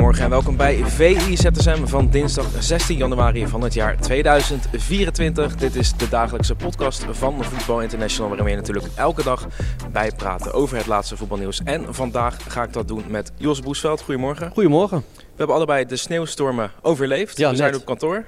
Goedemorgen 0.00 0.36
en 0.36 0.42
welkom 0.42 0.56
bij 0.56 0.84
VI 0.84 1.36
ZSM 1.36 1.86
van 1.86 2.10
dinsdag 2.10 2.46
16 2.58 2.96
januari 2.96 3.46
van 3.46 3.62
het 3.62 3.74
jaar 3.74 4.00
2024. 4.00 5.56
Dit 5.56 5.76
is 5.76 5.92
de 5.92 6.08
dagelijkse 6.08 6.54
podcast 6.54 7.04
van 7.10 7.44
Voetbal 7.44 7.82
International, 7.82 8.28
waarin 8.28 8.46
we 8.46 8.54
natuurlijk 8.54 8.86
elke 8.94 9.22
dag 9.22 9.46
bijpraten 9.92 10.52
over 10.52 10.76
het 10.76 10.86
laatste 10.86 11.16
voetbalnieuws. 11.16 11.60
En 11.64 11.94
vandaag 11.94 12.36
ga 12.52 12.62
ik 12.62 12.72
dat 12.72 12.88
doen 12.88 13.04
met 13.08 13.32
Jos 13.36 13.60
Boesveld. 13.60 14.00
Goedemorgen. 14.00 14.50
Goedemorgen. 14.50 15.04
We 15.16 15.22
hebben 15.36 15.56
allebei 15.56 15.86
de 15.86 15.96
sneeuwstormen 15.96 16.70
overleefd. 16.82 17.36
Ja, 17.38 17.50
we 17.50 17.56
zijn 17.56 17.70
net. 17.70 17.80
op 17.80 17.86
kantoor. 17.86 18.24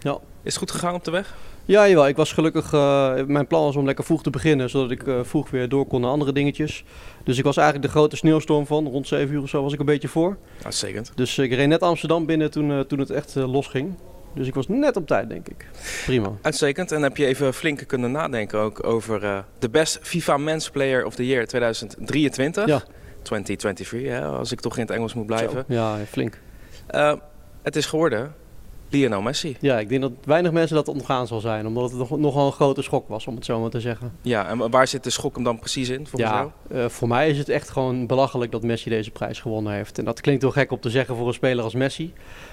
Ja. 0.00 0.18
Is 0.42 0.52
het 0.52 0.56
goed 0.56 0.70
gegaan 0.70 0.94
op 0.94 1.04
de 1.04 1.10
weg? 1.10 1.34
Ja, 1.66 1.88
jawel. 1.88 2.08
Ik 2.08 2.16
was 2.16 2.32
gelukkig. 2.32 2.72
eh, 2.72 3.14
mijn 3.26 3.46
plan 3.46 3.62
was 3.62 3.76
om 3.76 3.84
lekker 3.84 4.04
vroeg 4.04 4.22
te 4.22 4.30
beginnen, 4.30 4.70
zodat 4.70 4.90
ik 4.90 5.06
eh, 5.06 5.20
vroeg 5.22 5.50
weer 5.50 5.68
door 5.68 5.86
kon 5.86 6.00
naar 6.00 6.10
andere 6.10 6.32
dingetjes. 6.32 6.84
Dus 7.24 7.38
ik 7.38 7.44
was 7.44 7.56
eigenlijk 7.56 7.86
de 7.86 7.92
grote 7.98 8.16
sneeuwstorm 8.16 8.66
van 8.66 8.86
rond 8.86 9.06
7 9.08 9.34
uur 9.34 9.42
of 9.42 9.48
zo 9.48 9.62
was 9.62 9.72
ik 9.72 9.78
een 9.78 9.86
beetje 9.86 10.08
voor. 10.08 10.36
Uitstekend. 10.62 11.12
Dus 11.14 11.38
ik 11.38 11.52
reed 11.52 11.68
net 11.68 11.80
Amsterdam 11.80 12.26
binnen 12.26 12.50
toen, 12.50 12.70
eh, 12.70 12.80
toen 12.80 12.98
het 12.98 13.10
echt 13.10 13.34
losging. 13.34 13.94
Dus 14.34 14.46
ik 14.46 14.54
was 14.54 14.68
net 14.68 14.96
op 14.96 15.06
tijd, 15.06 15.28
denk 15.28 15.48
ik. 15.48 15.66
Prima. 16.04 16.32
Uitstekend. 16.42 16.92
En 16.92 17.02
heb 17.02 17.16
je 17.16 17.26
even 17.26 17.54
flink 17.54 17.86
kunnen 17.86 18.10
nadenken 18.12 18.58
ook 18.58 18.86
over 18.86 19.44
de 19.58 19.68
best 19.70 19.98
FIFA 20.02 20.36
Men's 20.36 20.70
Player 20.70 21.04
of 21.04 21.14
the 21.14 21.26
Year 21.26 21.46
2023. 21.46 22.66
Ja. 22.66 22.82
2023, 23.22 24.08
hè, 24.10 24.24
als 24.24 24.52
ik 24.52 24.60
toch 24.60 24.74
in 24.74 24.80
het 24.82 24.90
Engels 24.90 25.14
moet 25.14 25.26
blijven. 25.26 25.64
Zo. 25.68 25.74
Ja, 25.74 25.96
flink. 26.08 26.38
Het 27.62 27.76
is 27.76 27.86
geworden 27.86 28.34
Lionel 28.94 29.22
Messi. 29.22 29.56
Ja, 29.60 29.78
ik 29.78 29.88
denk 29.88 30.00
dat 30.00 30.12
weinig 30.24 30.52
mensen 30.52 30.76
dat 30.76 30.88
ontgaan 30.88 31.26
zal 31.26 31.40
zijn, 31.40 31.66
omdat 31.66 31.90
het 31.90 31.98
nog, 31.98 32.18
nogal 32.18 32.46
een 32.46 32.52
grote 32.52 32.82
schok 32.82 33.08
was, 33.08 33.26
om 33.26 33.34
het 33.34 33.44
zo 33.44 33.60
maar 33.60 33.70
te 33.70 33.80
zeggen. 33.80 34.12
Ja, 34.22 34.48
en 34.48 34.70
waar 34.70 34.86
zit 34.88 35.04
de 35.04 35.10
schok 35.10 35.34
hem 35.34 35.44
dan 35.44 35.58
precies 35.58 35.88
in 35.88 36.06
volgens 36.06 36.32
jou? 36.32 36.50
Ja, 36.70 36.76
eh, 36.76 36.88
voor 36.88 37.08
mij 37.08 37.30
is 37.30 37.38
het 37.38 37.48
echt 37.48 37.70
gewoon 37.70 38.06
belachelijk 38.06 38.52
dat 38.52 38.62
Messi 38.62 38.90
deze 38.90 39.10
prijs 39.10 39.40
gewonnen 39.40 39.72
heeft. 39.72 39.98
En 39.98 40.04
dat 40.04 40.20
klinkt 40.20 40.42
heel 40.42 40.50
gek 40.50 40.72
om 40.72 40.80
te 40.80 40.90
zeggen 40.90 41.16
voor 41.16 41.26
een 41.26 41.34
speler 41.34 41.64
als 41.64 41.74
Messi. 41.74 42.12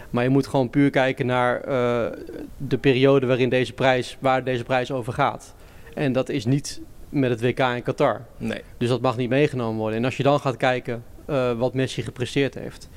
Maar 0.10 0.24
je 0.24 0.30
moet 0.30 0.48
gewoon 0.48 0.70
puur 0.70 0.90
kijken 0.90 1.26
naar 1.26 1.62
eh, 1.62 2.18
de 2.58 2.78
periode 2.78 3.26
waarin 3.26 3.50
deze 3.50 3.74
prijs, 3.74 4.18
waar 4.20 4.44
deze 4.44 4.64
prijs 4.64 4.92
over 4.92 5.14
gaat. 5.14 5.54
En 5.94 6.14
dat 6.14 6.30
is 6.30 6.46
niet 6.46 6.82
met 7.10 7.30
het 7.30 7.42
WK 7.42 7.60
in 7.60 7.84
Qatar. 7.84 8.22
Nee. 8.38 8.62
Dus 8.78 8.90
dat 8.90 9.02
mag 9.02 9.18
niet 9.18 9.30
meegenomen 9.30 9.80
worden. 9.80 9.98
En 9.98 10.06
als 10.06 10.18
je 10.18 10.24
dan 10.24 10.40
gaat 10.40 10.58
kijken 10.58 11.04
eh, 11.26 11.52
wat 11.52 11.74
Messi 11.74 12.02
gepresteerd 12.02 12.54
heeft, 12.54 12.90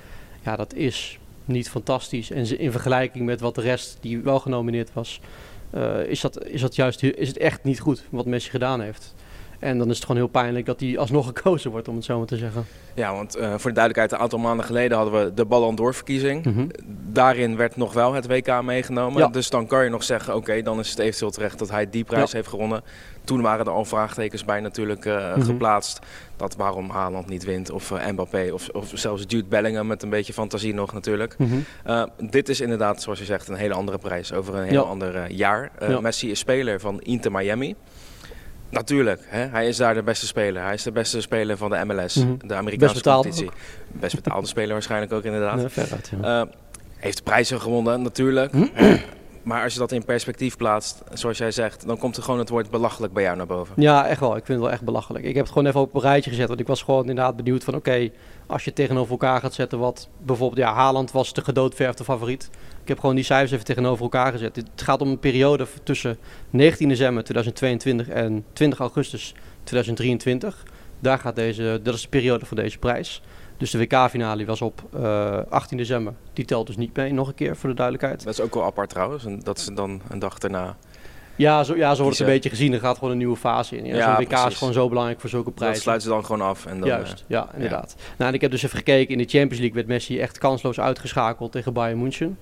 ja, 0.43 0.57
dat 0.57 0.75
is 0.75 1.19
niet 1.45 1.71
fantastisch. 1.71 2.31
En 2.31 2.59
in 2.59 2.71
vergelijking 2.71 3.25
met 3.25 3.41
wat 3.41 3.55
de 3.55 3.61
rest 3.61 3.97
die 4.01 4.19
wel 4.19 4.41
genomineerd 4.41 4.93
was, 4.93 5.21
eh, 5.71 6.07
is, 6.07 6.21
dat, 6.21 6.47
is 6.47 6.61
dat 6.61 6.75
juist 6.75 7.03
is 7.03 7.29
het 7.29 7.39
echt 7.39 7.65
niet 7.65 7.81
goed 7.81 8.05
wat 8.11 8.27
Messi 8.27 8.51
gedaan 8.51 8.81
heeft. 8.81 9.15
En 9.59 9.79
dan 9.79 9.89
is 9.91 9.95
het 9.97 10.05
gewoon 10.07 10.21
heel 10.21 10.31
pijnlijk 10.31 10.67
dat 10.67 10.81
hij 10.81 10.99
alsnog 10.99 11.27
gekozen 11.27 11.71
wordt, 11.71 11.89
om 11.89 11.95
het 11.97 12.05
zo 12.05 12.19
maar 12.19 12.27
te 12.27 12.37
zeggen. 12.37 12.67
Ja, 12.95 13.13
want 13.15 13.37
eh, 13.37 13.49
voor 13.51 13.71
de 13.71 13.77
duidelijkheid, 13.77 14.13
een 14.13 14.19
aantal 14.19 14.39
maanden 14.39 14.67
geleden 14.67 14.97
hadden 14.97 15.25
we 15.25 15.35
de 15.35 15.45
Ballon 15.45 15.75
d'Or 15.75 15.95
verkiezing. 15.95 16.45
Mhm. 16.45 16.67
Daarin 17.13 17.57
werd 17.57 17.77
nog 17.77 17.93
wel 17.93 18.13
het 18.13 18.27
WK 18.27 18.63
meegenomen. 18.63 19.23
Ja. 19.23 19.29
Dus 19.29 19.51
dan 19.51 19.67
kan 19.67 19.85
je 19.85 19.91
nog 19.91 20.03
zeggen, 20.05 20.35
oké, 20.37 20.63
dan 20.63 20.79
is 20.79 20.91
het 20.91 20.99
eventueel 20.99 21.31
terecht 21.31 21.59
dat 21.59 21.71
hij 21.71 21.91
die 21.91 22.05
prijs 22.05 22.31
Ja. 22.31 22.37
heeft 22.37 22.49
gewonnen. 22.49 22.83
Toen 23.25 23.41
waren 23.43 23.67
er 23.67 23.73
al 23.73 23.85
vraagtekens 23.85 24.45
bij 24.45 24.61
natuurlijk 24.61 25.05
eh, 25.07 25.35
Mhm. 25.37 25.45
geplaatst. 25.45 25.99
Dat 26.37 26.57
waarom 26.57 26.91
Haaland 26.91 27.29
niet 27.29 27.45
wint, 27.45 27.71
of 27.71 27.91
eh, 27.91 28.09
Mbappé, 28.11 28.51
of, 28.53 28.69
of 28.69 28.91
zelfs 28.95 29.25
Jude 29.27 29.49
Bellingham 29.49 29.87
met 29.87 30.03
een 30.03 30.11
beetje 30.11 30.33
fantasie 30.33 30.75
nog 30.75 30.93
natuurlijk. 30.93 31.37
Mhm. 31.39 32.07
Dit 32.31 32.49
is 32.49 32.61
inderdaad, 32.61 33.03
zoals 33.03 33.19
je 33.19 33.25
zegt, 33.25 33.49
een 33.49 33.55
hele 33.55 33.75
andere 33.75 33.99
prijs 33.99 34.33
over 34.33 34.55
een 34.55 34.65
heel 34.65 34.83
Ja. 34.83 34.89
ander 34.89 35.31
jaar. 35.31 35.71
Ja. 35.89 36.01
Messi 36.01 36.31
is 36.31 36.39
speler 36.39 36.81
van 36.81 37.01
Inter 37.01 37.33
Miami. 37.33 37.75
Natuurlijk, 38.75 39.21
hè? 39.27 39.39
hij 39.47 39.69
is 39.69 39.77
daar 39.77 39.95
de 39.95 40.03
beste 40.03 40.27
speler. 40.27 40.63
Hij 40.63 40.75
is 40.75 40.83
de 40.83 40.93
beste 40.93 41.21
speler 41.21 41.57
van 41.57 41.71
de 41.71 41.85
MLS, 41.85 42.15
Mhm. 42.15 42.33
de 42.47 42.55
Amerikaanse 42.55 42.95
Best 42.95 43.07
competitie. 43.07 43.51
Best 43.93 44.15
betaalde 44.15 44.47
speler 44.47 44.73
waarschijnlijk 44.73 45.13
ook 45.13 45.25
inderdaad. 45.25 45.57
Nee, 45.57 45.69
veruit, 45.69 46.11
ja. 46.23 46.41
Eh, 46.41 46.47
heeft 46.97 47.23
prijzen 47.23 47.61
gewonnen 47.61 48.03
natuurlijk. 48.03 48.53
Hm? 48.53 48.67
Maar 49.45 49.63
als 49.63 49.73
je 49.73 49.79
dat 49.79 49.93
in 49.93 50.05
perspectief 50.05 50.57
plaatst, 50.57 51.03
zoals 51.13 51.39
jij 51.39 51.51
zegt, 51.51 51.87
dan 51.87 51.99
komt 51.99 52.17
er 52.17 52.23
gewoon 52.23 52.39
het 52.39 52.49
woord 52.49 52.71
belachelijk 52.71 53.13
bij 53.13 53.23
jou 53.23 53.37
naar 53.37 53.47
boven. 53.47 53.75
Ja, 53.83 54.07
echt 54.07 54.21
wel. 54.21 54.37
Ik 54.37 54.45
vind 54.45 54.49
het 54.49 54.67
wel 54.67 54.71
echt 54.71 54.83
belachelijk. 54.85 55.25
Ik 55.25 55.35
heb 55.35 55.45
het 55.45 55.53
gewoon 55.53 55.69
even 55.69 55.81
op 55.81 55.95
een 55.95 56.01
rijtje 56.01 56.31
gezet. 56.31 56.49
Want 56.49 56.61
ik 56.61 56.67
was 56.67 56.83
gewoon 56.83 57.01
inderdaad 57.01 57.37
benieuwd 57.37 57.65
van... 57.65 57.75
Oké, 57.75 58.11
als 58.47 58.65
je 58.65 58.73
tegenover 58.73 59.11
elkaar 59.11 59.41
gaat 59.41 59.55
zetten 59.55 59.79
wat... 59.79 60.09
Bijvoorbeeld, 60.19 60.61
ja, 60.61 60.75
Haaland 60.75 61.13
was 61.13 61.33
de 61.33 61.45
gedoodverfde 61.45 62.05
favoriet. 62.05 62.51
Ik 62.83 62.89
heb 62.89 63.01
gewoon 63.01 63.15
die 63.15 63.25
cijfers 63.25 63.53
even 63.53 63.65
tegenover 63.65 64.03
elkaar 64.03 64.33
gezet. 64.33 64.57
Het 64.57 64.83
gaat 64.83 65.01
om 65.01 65.09
een 65.09 65.19
periode 65.19 65.67
tussen 65.83 66.19
19 66.51 66.89
december 66.89 67.23
2022 67.23 68.09
en 68.09 68.45
20 68.53 68.79
augustus 68.79 69.35
2023. 69.65 70.63
Daar 71.01 71.19
gaat 71.19 71.37
deze, 71.37 71.81
dat 71.83 71.95
is 71.95 72.03
de 72.03 72.09
periode 72.09 72.47
van 72.47 72.57
deze 72.57 72.79
prijs. 72.79 73.23
Dus 73.57 73.71
de 73.71 73.79
WK-finale 73.79 74.45
was 74.45 74.63
op 74.63 74.83
eh, 74.95 75.39
18 75.49 75.77
december. 75.79 76.13
Die 76.33 76.45
telt 76.45 76.67
dus 76.67 76.77
niet 76.77 76.97
mee, 76.97 77.13
nog 77.13 77.29
een 77.29 77.35
keer 77.35 77.57
voor 77.57 77.69
de 77.69 77.75
duidelijkheid. 77.75 78.25
Dat 78.25 78.33
is 78.33 78.41
ook 78.41 78.55
wel 78.55 78.65
apart 78.65 78.89
trouwens. 78.89 79.25
En 79.25 79.41
dat 79.43 79.59
is 79.59 79.69
dan 79.75 80.01
een 80.09 80.19
dag 80.19 80.39
daarna. 80.39 80.77
Ja, 81.37 81.65
zo, 81.65 81.77
ja, 81.77 81.95
zo 81.95 82.03
wordt 82.03 82.19
het 82.19 82.27
een 82.27 82.33
beetje 82.35 82.49
gezien. 82.49 82.73
Er 82.73 82.81
gaat 82.81 82.95
gewoon 82.97 83.11
een 83.13 83.19
nieuwe 83.19 83.37
fase 83.37 83.77
in. 83.77 83.85
Ja, 83.85 83.97
Ja, 83.97 84.15
Zo'n 84.17 84.25
WK 84.25 84.47
is 84.49 84.57
gewoon 84.57 84.73
zo 84.73 84.89
belangrijk 84.89 85.21
voor 85.21 85.31
zulke 85.31 85.45
Dat 85.45 85.55
prijzen. 85.55 85.83
sluiten 85.83 86.09
ze 86.09 86.15
dan 86.15 86.25
gewoon 86.25 86.41
af. 86.47 86.67
En 86.67 86.79
dan, 86.79 86.89
Juist, 86.89 87.13
eh, 87.13 87.19
ja, 87.27 87.49
inderdaad. 87.55 87.95
Nou, 88.17 88.29
en 88.29 88.35
ik 88.35 88.41
heb 88.41 88.51
dus 88.51 88.63
even 88.63 88.79
gekeken. 88.79 89.13
In 89.13 89.19
de 89.19 89.29
Champions 89.29 89.59
League 89.59 89.75
werd 89.75 89.87
Messi 89.87 90.21
echt 90.21 90.39
kansloos 90.39 90.81
uitgeschakeld 90.81 91.53
tegen 91.53 91.73
Bayern 91.73 91.99
München. 92.03 92.39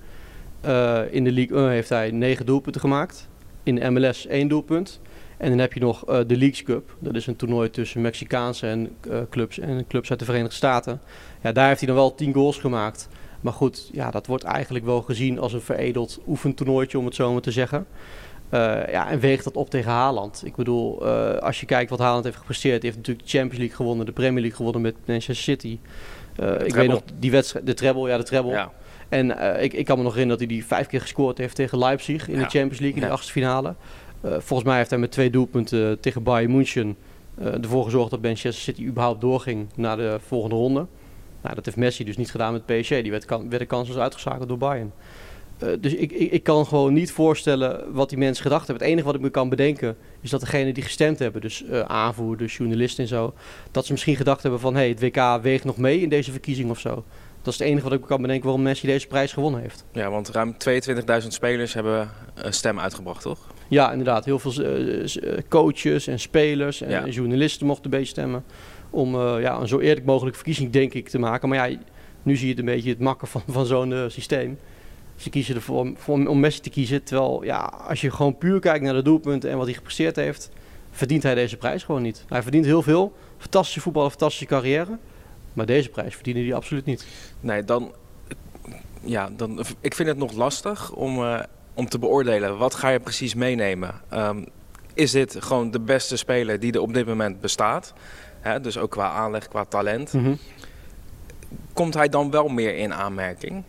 Eh, 0.61 0.99
in 1.11 1.23
de 1.23 1.31
League 1.31 1.57
1 1.57 1.69
heeft 1.69 1.89
hij 1.89 2.11
9 2.11 2.45
doelpunten 2.45 2.81
gemaakt. 2.81 3.27
In 3.63 3.75
de 3.75 3.89
MLS 3.89 4.27
1 4.27 4.47
doelpunt. 4.47 4.99
En 5.43 5.49
dan 5.49 5.57
heb 5.59 5.73
je 5.73 5.79
nog 5.79 6.05
eh, 6.05 6.19
de 6.27 6.37
Leagues 6.37 6.63
Cup. 6.63 6.95
Dat 6.99 7.15
is 7.15 7.27
een 7.27 7.35
toernooi 7.35 7.69
tussen 7.69 8.01
Mexicaanse 8.01 8.67
en, 8.67 8.89
eh, 9.09 9.17
clubs 9.29 9.59
en 9.59 9.87
clubs 9.87 10.09
uit 10.09 10.19
de 10.19 10.25
Verenigde 10.25 10.55
Staten. 10.55 11.01
Ja, 11.41 11.51
daar 11.51 11.67
heeft 11.67 11.79
hij 11.79 11.87
dan 11.87 11.97
wel 11.97 12.15
10 12.15 12.33
goals 12.33 12.57
gemaakt. 12.57 13.07
Maar 13.41 13.53
goed, 13.53 13.89
ja, 13.93 14.11
dat 14.11 14.27
wordt 14.27 14.43
eigenlijk 14.43 14.85
wel 14.85 15.01
gezien 15.01 15.39
als 15.39 15.53
een 15.53 15.61
veredeld 15.61 16.19
oefentoernooitje, 16.27 16.97
om 16.97 17.05
het 17.05 17.15
zo 17.15 17.31
maar 17.31 17.41
te 17.41 17.51
zeggen. 17.51 17.85
Eh, 18.49 18.59
ja, 18.91 19.09
en 19.09 19.19
weegt 19.19 19.43
dat 19.43 19.55
op 19.55 19.69
tegen 19.69 19.91
Haaland. 19.91 20.41
Ik 20.45 20.55
bedoel, 20.55 21.05
als 21.39 21.59
je 21.59 21.65
kijkt 21.65 21.89
wat 21.89 21.99
Haaland 21.99 22.23
heeft 22.23 22.37
gepresteerd, 22.37 22.81
hij 22.81 22.91
heeft 22.91 22.95
natuurlijk 22.97 23.25
de 23.25 23.31
Champions 23.37 23.57
League 23.59 23.75
gewonnen, 23.75 24.05
de 24.05 24.11
Premier 24.11 24.39
League 24.41 24.57
gewonnen 24.57 24.81
met 24.81 24.95
Manchester 25.05 25.35
City. 25.35 25.79
Ik 26.65 26.75
weet 26.75 26.89
nog, 26.89 27.01
die 27.19 27.31
wedstrijd, 27.31 27.65
de 27.65 27.73
treble, 27.73 28.09
ja, 28.09 28.17
de 28.17 28.23
treble. 28.23 28.51
ja. 28.51 28.71
En 29.09 29.61
ik, 29.63 29.73
ik 29.73 29.85
kan 29.85 29.97
me 29.97 30.03
nog 30.03 30.13
herinneren 30.13 30.27
dat 30.27 30.47
hij 30.49 30.57
die 30.57 30.65
vijf 30.67 30.87
keer 30.87 31.01
gescoord 31.01 31.37
heeft 31.37 31.55
tegen 31.55 31.77
Leipzig 31.77 32.27
in 32.27 32.33
Ja. 32.35 32.43
de 32.43 32.49
Champions 32.49 32.79
League 32.79 32.95
in 32.95 33.01
Ja. 33.01 33.07
de 33.07 33.13
achtste 33.13 33.31
finale. 33.31 33.75
Eh, 34.23 34.31
volgens 34.31 34.63
mij 34.63 34.77
heeft 34.77 34.89
hij 34.89 34.99
met 34.99 35.11
twee 35.11 35.29
doelpunten 35.29 35.99
tegen 35.99 36.23
Bayern 36.23 36.51
München 36.51 36.95
eh, 37.37 37.53
ervoor 37.53 37.83
gezorgd 37.83 38.09
dat 38.11 38.21
Manchester 38.21 38.63
City 38.63 38.85
überhaupt 38.85 39.21
doorging 39.21 39.67
naar 39.75 39.97
de 39.97 40.17
volgende 40.27 40.55
ronde. 40.55 40.85
Nou, 41.41 41.55
dat 41.55 41.65
heeft 41.65 41.77
Messi 41.77 42.03
dus 42.03 42.17
niet 42.17 42.31
gedaan 42.31 42.53
met 42.53 42.65
PSG. 42.65 42.89
Die 42.89 43.11
werd, 43.11 43.25
kan, 43.25 43.49
werd 43.49 43.97
uitgeschakeld 43.97 44.47
door 44.47 44.57
Bayern. 44.57 44.91
Eh, 45.57 45.69
dus 45.79 45.93
ik, 45.93 46.11
ik, 46.11 46.31
ik 46.31 46.43
kan 46.43 46.65
gewoon 46.65 46.93
niet 46.93 47.11
voorstellen 47.11 47.93
wat 47.93 48.09
die 48.09 48.17
mensen 48.17 48.43
gedacht 48.43 48.67
hebben. 48.67 48.83
Het 48.83 48.93
enige 48.93 49.07
wat 49.07 49.15
ik 49.15 49.21
me 49.21 49.29
kan 49.29 49.49
bedenken 49.49 49.97
is 50.21 50.29
dat 50.29 50.39
degenen 50.39 50.73
die 50.73 50.83
gestemd 50.83 51.19
hebben, 51.19 51.41
dus 51.41 51.65
eh 51.65 51.79
aanvoerders, 51.79 52.57
journalisten 52.57 53.03
en 53.03 53.09
zo, 53.09 53.33
dat 53.71 53.85
ze 53.85 53.91
misschien 53.91 54.15
gedacht 54.15 54.41
hebben 54.41 54.59
van 54.59 54.75
hey, 54.75 54.89
het 54.89 54.99
WK 54.99 55.41
weegt 55.41 55.63
nog 55.63 55.77
mee 55.77 56.01
in 56.01 56.09
deze 56.09 56.31
verkiezing 56.31 56.69
of 56.69 56.79
zo. 56.79 57.03
Dat 57.41 57.53
is 57.53 57.59
het 57.59 57.67
enige 57.67 57.83
wat 57.83 57.93
ik 57.93 57.99
me 57.99 58.07
kan 58.07 58.21
bedenken 58.21 58.45
waarom 58.45 58.63
Messi 58.63 58.87
deze 58.87 59.07
prijs 59.07 59.33
gewonnen 59.33 59.61
heeft. 59.61 59.85
ja, 59.91 60.09
want 60.09 60.29
ruim 60.29 60.55
22.000 61.21 61.27
spelers 61.27 61.73
hebben 61.73 62.09
een 62.33 62.53
stem 62.53 62.79
uitgebracht, 62.79 63.21
toch? 63.21 63.52
Ja, 63.73 63.91
inderdaad. 63.91 64.25
Heel 64.25 64.39
veel 64.39 64.63
eh, 64.63 65.03
eh, 65.03 65.37
coaches 65.49 66.07
en 66.07 66.19
spelers 66.19 66.81
en 66.81 66.89
Ja. 66.89 67.07
journalisten 67.07 67.67
mochten 67.67 67.89
meestemmen. 67.89 68.43
Om 68.89 69.15
eh, 69.15 69.35
ja, 69.41 69.59
een 69.59 69.67
zo 69.67 69.79
eerlijk 69.79 70.05
mogelijke 70.05 70.37
verkiezing, 70.37 70.71
denk 70.71 70.93
ik, 70.93 71.09
te 71.09 71.19
maken. 71.19 71.49
Maar 71.49 71.69
ja, 71.69 71.77
nu 72.23 72.35
zie 72.35 72.45
je 72.45 72.51
het 72.51 72.59
een 72.59 72.65
beetje 72.73 72.89
het 72.89 72.99
makken 72.99 73.27
van, 73.27 73.41
van 73.47 73.65
zo'n 73.65 73.93
systeem. 74.07 74.59
Ze 75.15 75.29
kiezen 75.29 75.55
ervoor 75.55 75.91
voor, 75.95 76.27
om 76.27 76.39
Messi 76.39 76.59
te 76.61 76.69
kiezen. 76.69 77.03
Terwijl, 77.03 77.43
ja, 77.43 77.59
als 77.87 78.01
je 78.01 78.11
gewoon 78.11 78.37
puur 78.37 78.59
kijkt 78.59 78.83
naar 78.83 78.93
de 78.93 79.01
doelpunten 79.01 79.49
en 79.49 79.57
wat 79.57 79.65
hij 79.65 79.75
gepresteerd 79.75 80.15
heeft, 80.15 80.49
verdient 80.91 81.23
hij 81.23 81.35
deze 81.35 81.57
prijs 81.57 81.83
gewoon 81.83 82.01
niet. 82.01 82.25
Hij 82.27 82.41
verdient 82.41 82.65
heel 82.65 82.81
veel. 82.81 83.13
Fantastische 83.37 83.81
voetbal, 83.81 84.09
fantastische 84.09 84.45
carrière. 84.45 84.97
Maar 85.53 85.65
deze 85.65 85.89
prijs 85.89 86.15
verdiende 86.15 86.41
hij 86.41 86.53
absoluut 86.53 86.85
niet. 86.85 87.05
Nee, 87.39 87.63
dan. 87.63 87.91
Ja, 89.05 89.29
dan. 89.35 89.59
Ik 89.79 89.93
vind 89.93 90.07
het 90.07 90.17
nog 90.17 90.31
lastig 90.31 90.91
om, 90.93 91.23
om 91.73 91.89
te 91.89 91.99
beoordelen. 91.99 92.57
Wat 92.57 92.73
ga 92.73 92.89
je 92.89 92.99
precies 92.99 93.33
meenemen? 93.33 94.01
Ehm, 94.09 94.43
is 94.93 95.11
dit 95.11 95.35
gewoon 95.39 95.71
de 95.71 95.79
beste 95.79 96.17
speler 96.17 96.59
die 96.59 96.71
er 96.71 96.81
op 96.81 96.93
dit 96.93 97.05
moment 97.05 97.41
bestaat. 97.41 97.93
Hè, 98.41 98.61
dus 98.61 98.77
ook 98.77 98.91
qua 98.91 99.09
aanleg, 99.09 99.47
qua 99.47 99.65
talent. 99.65 100.13
Mhm. 100.13 100.35
Komt 101.73 101.93
hij 101.93 102.09
dan 102.09 102.31
wel 102.31 102.47
meer 102.47 102.75
in 102.75 102.93
aanmerking? 102.93 103.63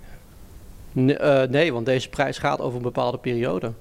Nee, 0.92 1.16
eh, 1.16 1.48
nee, 1.48 1.72
want 1.72 1.86
deze 1.86 2.08
prijs 2.08 2.38
gaat 2.38 2.60
over 2.60 2.76
een 2.76 2.82
bepaalde 2.82 3.18
periode. 3.18 3.72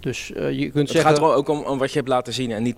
Dus 0.00 0.32
eh, 0.32 0.50
je 0.50 0.70
kunt 0.70 0.74
Het 0.74 0.90
zeggen... 0.90 1.10
gaat 1.10 1.30
er 1.30 1.34
ook 1.34 1.48
om, 1.48 1.62
om 1.62 1.78
wat 1.78 1.92
je 1.92 1.96
hebt 1.96 2.08
laten 2.08 2.32
zien 2.32 2.50
en 2.50 2.62
niet 2.62 2.76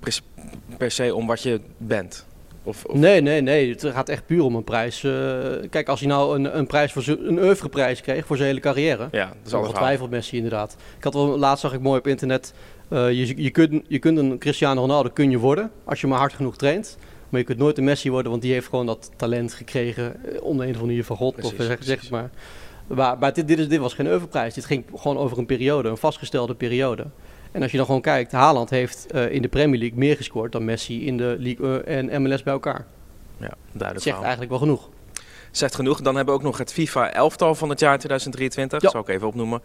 per 0.77 0.91
se 0.91 1.15
om 1.15 1.27
wat 1.27 1.43
je 1.43 1.61
bent. 1.77 2.27
Of, 2.65 2.85
of- 2.85 2.97
Nee, 2.97 3.21
nee, 3.21 3.41
nee. 3.41 3.71
Het 3.71 3.85
gaat 3.87 4.09
echt 4.09 4.27
puur 4.27 4.43
om 4.43 4.55
een 4.55 4.65
prijs. 4.65 5.05
eh, 5.05 5.13
kijk, 5.71 5.89
als 5.89 6.01
hij 6.01 6.09
nou 6.09 6.35
een, 6.39 6.59
een 6.59 6.67
prijs 6.67 6.93
voor 6.93 7.05
een 7.09 7.39
oeuvreprijs 7.39 8.01
kreeg 8.01 8.27
voor 8.27 8.37
zijn 8.37 8.49
hele 8.49 8.61
carrière. 8.61 9.09
Ja, 9.13 9.27
dat 9.27 9.37
is 9.45 9.51
Dan 9.51 9.61
twijfelt 9.75 10.11
Messi 10.11 10.37
inderdaad. 10.37 10.77
Ik 10.99 11.05
had 11.05 11.15
wel, 11.15 11.39
laatst 11.39 11.61
zag 11.63 11.73
ik 11.73 11.81
mooi 11.81 11.99
op 11.99 12.07
internet. 12.07 12.55
eh, 12.89 13.11
je, 13.13 13.43
je, 13.43 13.51
kunt, 13.51 13.83
je 13.89 13.99
kunt 13.99 14.19
een 14.19 14.39
Cristiano 14.39 14.81
Ronaldo 14.81 15.09
kun 15.13 15.31
je 15.31 15.39
worden 15.39 15.71
als 15.85 16.01
je 16.01 16.07
maar 16.07 16.19
hard 16.19 16.33
genoeg 16.33 16.57
traint. 16.57 16.99
Maar 17.29 17.41
je 17.41 17.47
kunt 17.47 17.59
nooit 17.59 17.79
een 17.79 17.85
Messi 17.85 18.11
worden, 18.11 18.31
want 18.31 18.43
die 18.43 18.53
heeft 18.53 18.69
gewoon 18.69 18.87
dat 18.87 19.11
talent 19.17 19.53
gekregen. 19.55 20.25
eh, 20.25 20.43
Om 20.43 20.57
de 20.57 20.63
een 20.63 20.69
of 20.69 20.75
andere 20.75 20.87
manier 20.87 21.05
van 21.05 21.17
God. 21.17 21.35
Precies, 21.35 21.59
of 21.59 21.65
zeg, 21.65 21.79
zeg 21.85 22.11
maar. 22.11 22.31
Maar, 22.87 23.19
maar 23.19 23.33
dit, 23.33 23.49
dit, 23.49 23.59
is, 23.59 23.69
dit 23.69 23.81
was 23.81 23.95
geen 23.95 24.07
oeuvreprijs. 24.07 24.55
Dit 24.55 24.65
ging 24.65 24.85
gewoon 24.95 25.17
over 25.19 25.39
een 25.39 25.47
periode, 25.47 25.89
een 25.89 25.97
vastgestelde 25.97 26.55
periode. 26.55 27.07
En 27.55 27.63
als 27.63 27.71
je 27.71 27.77
dan 27.77 27.87
gewoon 27.87 28.01
kijkt, 28.01 28.33
Haaland 28.33 28.71
heeft 28.71 29.07
eh, 29.11 29.31
in 29.31 29.43
de 29.43 29.49
Premier 29.49 29.79
League 29.79 29.99
meer 29.99 30.17
gescoord 30.17 30.53
dan 30.53 30.65
Messi 30.65 31.07
in 31.07 31.17
de 31.17 31.37
League 31.39 31.83
eh, 31.83 31.99
en 31.99 32.23
MLS 32.23 32.43
bij 32.43 32.53
elkaar. 32.53 32.87
Ja, 33.39 33.47
Dat 33.49 33.57
duidelijk 33.73 34.07
zegt 34.07 34.21
eigenlijk 34.21 34.51
wel 34.51 34.59
genoeg. 34.59 34.89
Zegt 35.51 35.75
genoeg. 35.75 36.01
Dan 36.01 36.17
hebben 36.17 36.35
we 36.35 36.41
ook 36.41 36.47
nog 36.47 36.59
het 36.59 36.73
FIFA 36.73 37.13
elftal 37.13 37.55
van 37.55 37.69
het 37.69 37.81
jaar 37.81 37.99
2023. 37.99 38.83
Ja. 38.83 38.91
Zal 38.91 39.01
ik 39.01 39.09
even 39.09 39.27
opnoemen. 39.27 39.63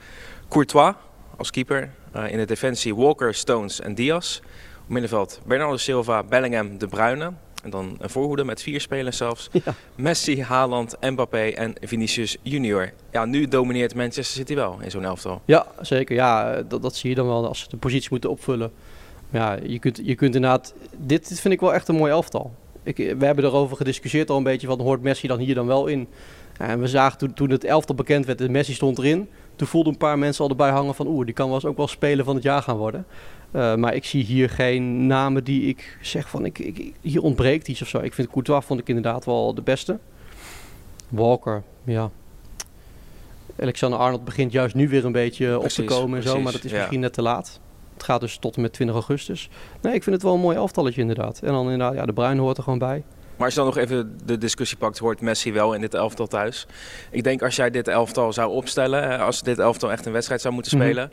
Courtois 0.49 0.93
als 1.37 1.51
keeper. 1.51 1.89
Eh, 2.11 2.31
in 2.31 2.37
de 2.37 2.45
defensie 2.45 2.95
Walker, 2.95 3.33
Stones 3.33 3.81
en 3.81 3.95
Diaz. 3.95 4.39
Op 4.81 4.89
middenveld 4.89 5.41
Bernardo 5.45 5.77
Silva, 5.77 6.23
Bellingham, 6.23 6.77
De 6.77 6.87
Bruyne. 6.87 7.33
En 7.63 7.69
dan 7.69 7.95
een 7.99 8.09
voorhoede 8.09 8.43
met 8.43 8.61
vier 8.61 8.81
spelers 8.81 9.17
zelfs. 9.17 9.49
Ja. 9.65 9.73
Messi, 9.95 10.41
Haaland, 10.41 10.97
Mbappé 11.01 11.39
en 11.39 11.73
Vinicius 11.81 12.37
Junior. 12.41 12.91
Ja, 13.11 13.25
nu 13.25 13.47
domineert 13.47 13.95
Manchester 13.95 14.25
City 14.25 14.55
wel 14.55 14.77
in 14.81 14.91
zo'n 14.91 15.03
elftal. 15.03 15.41
Ja, 15.45 15.67
zeker. 15.81 16.15
Ja, 16.15 16.53
eh, 16.53 16.63
dat, 16.67 16.81
dat 16.81 16.95
zie 16.95 17.09
je 17.09 17.15
dan 17.15 17.27
wel 17.27 17.47
als 17.47 17.59
ze 17.59 17.69
de 17.69 17.77
positie 17.77 18.09
moeten 18.11 18.29
opvullen. 18.29 18.71
Ja, 19.29 19.57
je 19.63 19.79
kunt, 19.79 19.99
je 20.03 20.15
kunt 20.15 20.35
inderdaad... 20.35 20.73
Dit, 20.97 21.29
dit 21.29 21.39
vind 21.39 21.53
ik 21.53 21.59
wel 21.59 21.73
echt 21.73 21.87
een 21.87 21.95
mooi 21.95 22.11
elftal. 22.11 22.53
Ik, 22.83 22.97
we 22.97 23.25
hebben 23.25 23.45
erover 23.45 23.77
gediscussieerd 23.77 24.29
al 24.29 24.37
een 24.37 24.43
beetje 24.43 24.67
van 24.67 24.81
hoort 24.81 25.01
Messi 25.01 25.27
dan 25.27 25.39
hier 25.39 25.55
dan 25.55 25.67
wel 25.67 25.87
in. 25.87 26.07
En 26.57 26.79
we 26.79 26.87
zagen 26.87 27.17
toen, 27.17 27.33
toen 27.33 27.49
het 27.49 27.63
elftal 27.63 27.95
bekend 27.95 28.25
werd 28.25 28.41
en 28.41 28.51
Messi 28.51 28.73
stond 28.73 28.97
erin. 28.97 29.29
Toen 29.55 29.67
voelden 29.67 29.91
een 29.91 29.99
paar 29.99 30.17
mensen 30.17 30.43
al 30.43 30.49
erbij 30.49 30.69
hangen 30.69 30.95
van 30.95 31.07
oeh, 31.07 31.25
die 31.25 31.33
kan 31.33 31.45
wel 31.45 31.55
eens 31.55 31.65
ook 31.65 31.77
wel 31.77 31.87
speler 31.87 32.25
van 32.25 32.35
het 32.35 32.43
jaar 32.43 32.61
gaan 32.61 32.77
worden. 32.77 33.05
Eh, 33.51 33.75
maar 33.75 33.93
ik 33.95 34.05
zie 34.05 34.23
hier 34.23 34.49
geen 34.49 35.07
namen 35.07 35.43
die 35.43 35.61
ik 35.67 35.97
zeg 36.01 36.29
van 36.29 36.45
ik, 36.45 36.59
ik, 36.59 36.93
hier 37.01 37.21
ontbreekt 37.21 37.67
iets 37.67 37.81
of 37.81 37.87
zo. 37.87 37.99
Ik 37.99 38.13
vind 38.13 38.29
Courtois 38.29 38.65
vond 38.65 38.79
ik 38.79 38.87
inderdaad 38.87 39.25
wel 39.25 39.53
de 39.53 39.61
beste. 39.61 39.99
Walker, 41.09 41.63
ja. 41.83 42.09
Alexander 43.59 43.99
Arnold 43.99 44.25
begint 44.25 44.51
juist 44.51 44.75
nu 44.75 44.89
weer 44.89 45.05
een 45.05 45.11
beetje 45.11 45.59
op 45.59 45.67
te 45.67 45.83
komen 45.83 46.17
en 46.17 46.23
zo, 46.23 46.41
maar 46.41 46.51
dat 46.51 46.63
is 46.63 46.71
ja. 46.71 46.77
misschien 46.77 46.99
net 46.99 47.13
te 47.13 47.21
laat. 47.21 47.59
Het 47.93 48.03
gaat 48.03 48.19
dus 48.21 48.37
tot 48.37 48.55
en 48.55 48.61
met 48.61 48.73
20 48.73 48.95
augustus. 48.95 49.49
Nee, 49.81 49.93
ik 49.93 50.03
vind 50.03 50.15
het 50.15 50.25
wel 50.25 50.33
een 50.33 50.39
mooi 50.39 50.57
elftalletje 50.57 51.01
inderdaad. 51.01 51.39
En 51.41 51.51
dan 51.51 51.63
inderdaad, 51.63 51.93
ja, 51.93 52.05
de 52.05 52.13
Bruin 52.13 52.37
hoort 52.37 52.57
er 52.57 52.63
gewoon 52.63 52.79
bij. 52.79 53.03
Maar 53.35 53.45
als 53.47 53.55
je 53.55 53.63
dan 53.63 53.69
nog 53.69 53.77
even 53.77 54.17
de 54.25 54.37
discussie 54.37 54.77
pakt, 54.77 54.97
hoort 54.97 55.21
Messi 55.21 55.53
wel 55.53 55.73
in 55.73 55.81
dit 55.81 55.93
elftal 55.93 56.27
thuis. 56.27 56.67
Ik 57.11 57.23
denk 57.23 57.41
als 57.41 57.55
jij 57.55 57.69
dit 57.69 57.87
elftal 57.87 58.33
zou 58.33 58.51
opstellen, 58.51 59.09
eh, 59.11 59.25
als 59.25 59.41
dit 59.43 59.59
elftal 59.59 59.91
echt 59.91 60.05
een 60.05 60.11
wedstrijd 60.11 60.41
zou 60.41 60.53
moeten 60.53 60.77
Mhm. 60.77 60.85
spelen, 60.85 61.11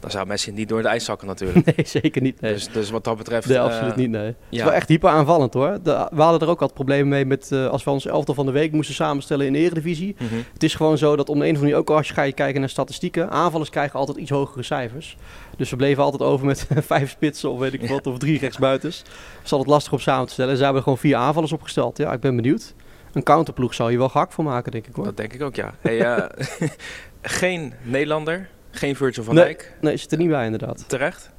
dan 0.00 0.10
zou 0.10 0.26
Messi 0.26 0.52
niet 0.52 0.68
door 0.68 0.78
het 0.78 0.86
ijs 0.86 1.04
zakken 1.04 1.26
natuurlijk. 1.26 1.66
Nee, 1.76 1.86
zeker 1.86 2.22
niet. 2.22 2.40
Nee. 2.40 2.52
Dus, 2.52 2.68
dus 2.68 2.90
wat 2.90 3.04
dat 3.04 3.16
betreft... 3.16 3.48
Nee, 3.48 3.56
eh, 3.56 3.62
absoluut 3.64 3.96
niet, 3.96 4.10
nee. 4.10 4.24
Het 4.26 4.34
is 4.50 4.62
wel 4.62 4.72
echt 4.72 4.88
hyper 4.88 5.10
aanvallend 5.10 5.54
hoor. 5.54 5.78
De- 5.82 6.08
we 6.12 6.22
hadden 6.22 6.40
er 6.40 6.48
ook 6.48 6.60
altijd 6.60 6.74
problemen 6.74 7.08
mee 7.08 7.24
met 7.24 7.52
eh, 7.52 7.66
als 7.68 7.84
we 7.84 7.90
ons 7.90 8.06
elftal 8.06 8.34
van 8.34 8.46
de 8.46 8.52
week 8.52 8.72
moesten 8.72 8.94
samenstellen 8.94 9.46
in 9.46 9.52
de 9.52 9.58
Eredivisie. 9.58 10.16
mhm. 10.18 10.34
Het 10.52 10.62
is 10.62 10.74
gewoon 10.74 10.98
zo 10.98 11.16
dat 11.16 11.28
om 11.28 11.38
de 11.38 11.44
een 11.44 11.50
of 11.50 11.56
andere 11.56 11.74
manier, 11.74 11.90
ook 11.90 11.96
als 11.96 12.08
je 12.08 12.14
gaat 12.14 12.34
kijken 12.34 12.60
naar 12.60 12.68
statistieken, 12.68 13.30
aanvallers 13.30 13.70
krijgen 13.70 13.98
altijd 13.98 14.18
iets 14.18 14.30
hogere 14.30 14.62
cijfers. 14.62 15.16
Dus 15.56 15.70
we 15.70 15.76
bleven 15.76 16.02
altijd 16.02 16.22
over 16.22 16.46
met 16.46 16.66
vijf 16.92 17.10
spitsen 17.10 17.50
of 17.50 17.58
weet 17.58 17.72
ik 17.74 17.88
wat, 17.88 18.06
of 18.06 18.18
drie 18.18 18.38
rechtsbuitens. 18.38 18.98
Het 18.98 19.44
is 19.44 19.52
altijd 19.52 19.70
lastig 19.70 19.92
om 19.92 19.98
samen 19.98 20.26
te 20.26 20.32
stellen. 20.32 20.50
En 20.50 20.56
ze 20.56 20.62
hebben 20.62 20.80
er 20.80 20.84
gewoon 20.88 21.02
vier 21.02 21.16
aanvallers 21.16 21.52
opgesteld. 21.52 21.96
Ja, 21.98 22.12
ik 22.12 22.20
ben 22.20 22.36
benieuwd. 22.36 22.74
Een 23.12 23.22
counterploeg 23.22 23.74
zou 23.74 23.90
je 23.90 23.98
wel 23.98 24.08
gehakt 24.08 24.34
voor 24.34 24.44
maken, 24.44 24.72
denk 24.72 24.86
ik 24.86 24.94
hoor. 24.94 25.04
Dat 25.04 25.16
denk 25.16 25.32
ik 25.32 25.42
ook, 25.42 25.54
ja. 25.54 25.74
Hey, 25.80 26.00
eh, 26.00 26.46
geen 27.22 27.72
Nederlander, 27.82 28.48
geen 28.70 28.96
Virgil 28.96 29.24
van 29.24 29.34
Nee. 29.34 29.44
Dijk, 29.44 29.72
Nee, 29.80 29.96
zit 29.96 30.12
er 30.12 30.18
niet 30.18 30.28
bij 30.28 30.44
inderdaad. 30.44 30.84
terecht. 30.88 31.30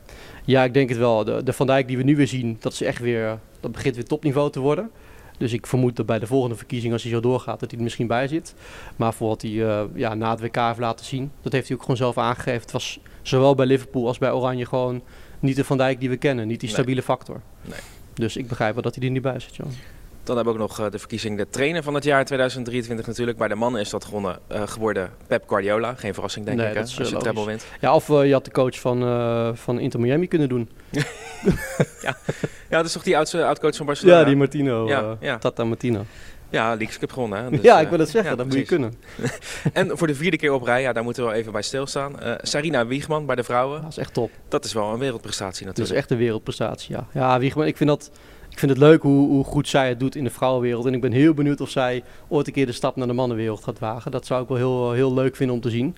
Ja, 0.46 0.64
ik 0.64 0.74
denk 0.74 0.90
het 0.90 0.98
wel. 0.98 1.24
De, 1.24 1.44
de 1.44 1.54
Van 1.54 1.68
Dijk 1.68 1.88
die 1.88 1.98
we 1.98 2.04
nu 2.04 2.16
weer 2.16 2.28
zien, 2.28 2.58
dat 2.60 2.74
is 2.74 2.82
echt 2.82 3.00
weer, 3.00 3.40
dat 3.60 3.72
begint 3.72 3.96
weer 3.96 4.06
topniveau 4.06 4.52
te 4.52 4.60
worden. 4.60 4.90
Dus 5.38 5.54
ik 5.54 5.68
vermoed 5.68 5.96
dat 5.96 6.06
bij 6.06 6.20
de 6.20 6.28
volgende 6.28 6.56
verkiezing, 6.56 6.94
als 6.94 7.04
hij 7.04 7.12
zo 7.12 7.20
doorgaat, 7.20 7.60
dat 7.60 7.70
hij 7.70 7.78
er 7.78 7.84
misschien 7.84 8.08
bij 8.08 8.28
zit. 8.28 8.54
Maar 8.96 9.14
voor 9.14 9.28
wat 9.28 9.42
hij 9.42 9.52
eh, 9.68 9.84
ja, 9.94 10.14
na 10.14 10.30
het 10.32 10.40
WK 10.42 10.56
heeft 10.56 10.80
laten 10.80 11.06
zien, 11.06 11.32
dat 11.42 11.52
heeft 11.52 11.68
hij 11.68 11.76
ook 11.76 11.82
gewoon 11.82 11.98
zelf 11.98 12.18
aangegeven. 12.18 12.62
Het 12.62 12.72
was 12.72 13.00
zowel 13.22 13.56
bij 13.56 13.66
Liverpool 13.66 14.08
als 14.08 14.18
bij 14.18 14.32
Oranje 14.32 14.66
gewoon 14.66 15.02
niet 15.40 15.56
de 15.56 15.64
Van 15.64 15.78
Dijk 15.78 16.00
die 16.00 16.10
we 16.10 16.18
kennen. 16.18 16.48
Niet 16.48 16.60
die 16.60 16.70
Nee. 16.70 16.78
stabiele 16.78 17.02
factor. 17.02 17.42
Nee. 17.62 17.80
Dus 18.14 18.38
ik 18.38 18.48
begrijp 18.48 18.74
wel 18.74 18.84
dat 18.84 18.96
hij 18.96 19.04
er 19.06 19.12
niet 19.12 19.22
bij 19.22 19.40
zit, 19.40 19.56
John. 19.56 19.72
Dan 20.24 20.36
hebben 20.36 20.54
we 20.54 20.62
ook 20.62 20.68
nog 20.68 20.80
eh, 20.80 20.92
de 20.92 21.00
verkiezing 21.00 21.38
de 21.38 21.50
trainer 21.50 21.84
van 21.84 21.94
het 21.94 22.04
jaar 22.04 22.26
2023 22.26 23.08
natuurlijk. 23.08 23.38
Bij 23.38 23.48
de 23.48 23.56
mannen 23.56 23.82
is 23.82 23.90
dat 23.90 24.06
gewonnen, 24.06 24.40
eh, 24.48 24.62
geworden 24.68 25.10
Pep 25.28 25.44
Guardiola. 25.48 25.94
Geen 25.96 26.14
verrassing 26.14 26.46
denk 26.46 26.58
Nee, 26.58 26.68
ik, 26.68 26.74
hè, 26.74 26.80
als 26.80 26.96
je 26.96 27.04
eh, 27.04 27.18
treble 27.18 27.46
wint. 27.46 27.66
Ja, 27.80 27.96
of 27.96 28.08
je 28.08 28.32
had 28.32 28.46
de 28.46 28.52
coach 28.52 28.80
van, 28.80 29.04
eh, 29.04 29.50
van 29.54 29.80
Inter 29.80 30.00
Miami 30.00 30.28
kunnen 30.28 30.50
doen. 30.50 30.70
Ja, 32.70 32.78
dat 32.78 32.86
is 32.86 32.92
toch 32.92 33.04
die 33.04 33.18
oud-coach 33.18 33.76
van 33.76 33.86
Barcelona? 33.86 34.20
Ja, 34.20 34.26
die 34.26 34.36
Martino. 34.36 34.88
Ja, 34.88 35.18
ja. 35.20 35.38
Tata 35.38 35.64
Martino. 35.64 36.06
Ja, 36.50 36.68
Leagues 36.68 37.00
Cup 37.00 37.12
gewonnen. 37.12 37.44
Hè? 37.44 37.50
Dus, 37.50 37.62
ja, 37.62 37.80
ik 37.80 37.90
wil 37.90 38.00
het 38.00 38.10
zeggen, 38.10 38.32
ja, 38.32 38.38
dat 38.38 38.46
moet 38.46 38.56
je 38.56 38.64
kunnen. 38.64 38.94
En 39.74 39.98
voor 39.98 40.08
de 40.08 40.16
vierde 40.16 40.38
keer 40.38 40.54
op 40.54 40.64
rij, 40.64 40.82
ja, 40.82 40.94
daar 40.94 41.04
moeten 41.04 41.24
we 41.24 41.30
wel 41.30 41.38
even 41.38 41.52
bij 41.52 41.62
stilstaan. 41.62 42.16
Sarina 42.42 42.88
Wiegman 42.88 43.26
bij 43.26 43.36
de 43.36 43.44
vrouwen. 43.44 43.82
Dat 43.82 43.92
is 43.92 43.98
echt 43.98 44.14
top. 44.14 44.32
Dat 44.48 44.66
is 44.66 44.74
wel 44.74 44.94
een 44.94 45.00
wereldprestatie 45.00 45.66
Dat 45.66 45.74
is 45.74 45.80
natuurlijk. 45.80 46.00
echt 46.00 46.12
een 46.12 46.26
wereldprestatie, 46.26 46.96
ja. 46.96 47.08
Ja, 47.14 47.40
Wiegman, 47.40 47.66
ik 47.66 47.78
vind, 47.78 47.90
dat, 47.90 48.12
ik 48.52 48.60
vind 48.60 48.72
het 48.72 48.80
leuk 48.80 49.02
hoe, 49.02 49.28
hoe 49.28 49.44
goed 49.44 49.68
zij 49.68 49.90
het 49.90 50.00
doet 50.00 50.16
in 50.16 50.24
de 50.24 50.30
vrouwenwereld. 50.30 50.86
En 50.86 50.94
ik 50.94 51.02
ben 51.02 51.12
heel 51.12 51.34
benieuwd 51.34 51.62
of 51.62 51.70
zij 51.70 52.04
ooit 52.28 52.48
een 52.48 52.54
keer 52.54 52.66
de 52.66 52.72
stap 52.72 52.96
naar 52.96 53.08
de 53.08 53.14
mannenwereld 53.14 53.64
gaat 53.64 53.80
wagen. 53.80 54.12
Dat 54.12 54.26
zou 54.26 54.42
ik 54.42 54.48
wel 54.48 54.58
heel, 54.58 54.92
heel 54.92 55.14
leuk 55.14 55.36
vinden 55.36 55.56
om 55.56 55.62
te 55.62 55.70
zien. 55.70 55.96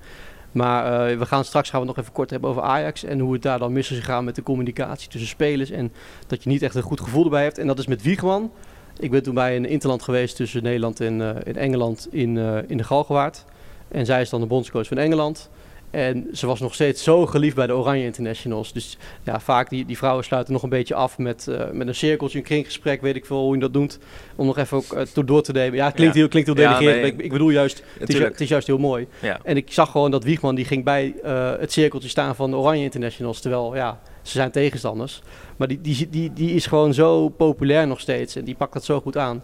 Maar 0.51 1.09
eh, 1.09 1.17
we 1.17 1.25
gaan 1.25 1.45
straks 1.45 1.69
gaan 1.69 1.79
we 1.79 1.85
nog 1.85 1.97
even 1.97 2.11
kort 2.11 2.29
hebben 2.29 2.49
over 2.49 2.61
Ajax. 2.61 3.03
En 3.03 3.19
hoe 3.19 3.33
het 3.33 3.41
daar 3.41 3.59
dan 3.59 3.73
mis 3.73 3.91
is 3.91 3.97
gegaan 3.97 4.23
met 4.23 4.35
de 4.35 4.43
communicatie 4.43 5.09
tussen 5.09 5.29
spelers. 5.29 5.69
En 5.69 5.93
dat 6.27 6.43
je 6.43 6.49
niet 6.49 6.61
echt 6.61 6.75
een 6.75 6.81
goed 6.81 7.01
gevoel 7.01 7.23
erbij 7.23 7.43
hebt. 7.43 7.57
En 7.57 7.67
dat 7.67 7.79
is 7.79 7.87
met 7.87 8.01
Wiegman. 8.01 8.51
Ik 8.99 9.11
ben 9.11 9.23
toen 9.23 9.33
bij 9.33 9.55
een 9.55 9.65
interland 9.65 10.01
geweest 10.01 10.35
tussen 10.35 10.63
Nederland 10.63 10.99
en, 10.99 11.21
eh, 11.21 11.47
en 11.47 11.55
Engeland 11.55 12.07
in, 12.11 12.37
eh, 12.37 12.57
in 12.67 12.77
de 12.77 12.83
Galgenwaard. 12.83 13.45
En 13.87 14.05
zij 14.05 14.21
is 14.21 14.29
dan 14.29 14.41
de 14.41 14.47
bondscoach 14.47 14.87
van 14.87 14.97
Engeland. 14.97 15.49
En 15.93 16.27
ze 16.31 16.47
was 16.47 16.59
nog 16.59 16.73
steeds 16.73 17.03
zo 17.03 17.25
geliefd 17.25 17.55
bij 17.55 17.67
de 17.67 17.75
Oranje 17.75 18.03
Internationals. 18.03 18.73
Dus 18.73 18.97
ja, 19.23 19.39
vaak 19.39 19.69
die, 19.69 19.85
die 19.85 19.97
vrouwen 19.97 20.23
sluiten 20.23 20.53
nog 20.53 20.63
een 20.63 20.69
beetje 20.69 20.95
af 20.95 21.17
met, 21.17 21.47
eh, 21.47 21.69
met 21.71 21.87
een 21.87 21.95
cirkeltje, 21.95 22.37
een 22.37 22.43
kringgesprek, 22.43 23.01
weet 23.01 23.15
ik 23.15 23.25
veel 23.25 23.37
hoe 23.41 23.53
je 23.53 23.59
dat 23.59 23.73
doet. 23.73 23.99
Om 24.35 24.45
nog 24.45 24.57
even 24.57 24.77
ook 24.77 24.93
eh, 24.93 25.25
door 25.25 25.41
te 25.41 25.51
nemen. 25.51 25.77
Ja, 25.77 25.85
het 25.85 25.93
klinkt 25.95 26.13
Ja. 26.13 26.19
heel, 26.19 26.29
klinkt 26.29 26.49
heel 26.49 26.57
Ja, 26.57 26.63
delegerend, 26.63 27.01
nee. 27.01 27.11
maar 27.11 27.19
ik, 27.19 27.25
ik 27.25 27.31
bedoel 27.31 27.49
juist, 27.49 27.83
het 27.99 28.09
is, 28.09 28.19
het 28.19 28.41
is 28.41 28.49
juist 28.49 28.67
heel 28.67 28.77
mooi. 28.77 29.07
Ja. 29.21 29.39
En 29.43 29.57
ik 29.57 29.71
zag 29.71 29.91
gewoon 29.91 30.11
dat 30.11 30.23
Wiegman, 30.23 30.55
die 30.55 30.65
ging 30.65 30.83
bij 30.83 31.13
eh, 31.23 31.51
het 31.59 31.71
cirkeltje 31.71 32.09
staan 32.09 32.35
van 32.35 32.49
de 32.49 32.57
Oranje 32.57 32.83
Internationals. 32.83 33.41
Terwijl, 33.41 33.75
ja, 33.75 33.99
ze 34.21 34.31
zijn 34.31 34.51
tegenstanders. 34.51 35.21
Maar 35.57 35.67
die, 35.67 35.81
die, 35.81 36.09
die, 36.09 36.33
die 36.33 36.51
is 36.51 36.65
gewoon 36.65 36.93
zo 36.93 37.29
populair 37.29 37.87
nog 37.87 37.99
steeds 37.99 38.35
en 38.35 38.43
die 38.43 38.55
pakt 38.55 38.73
dat 38.73 38.83
zo 38.85 38.99
goed 38.99 39.17
aan. 39.17 39.43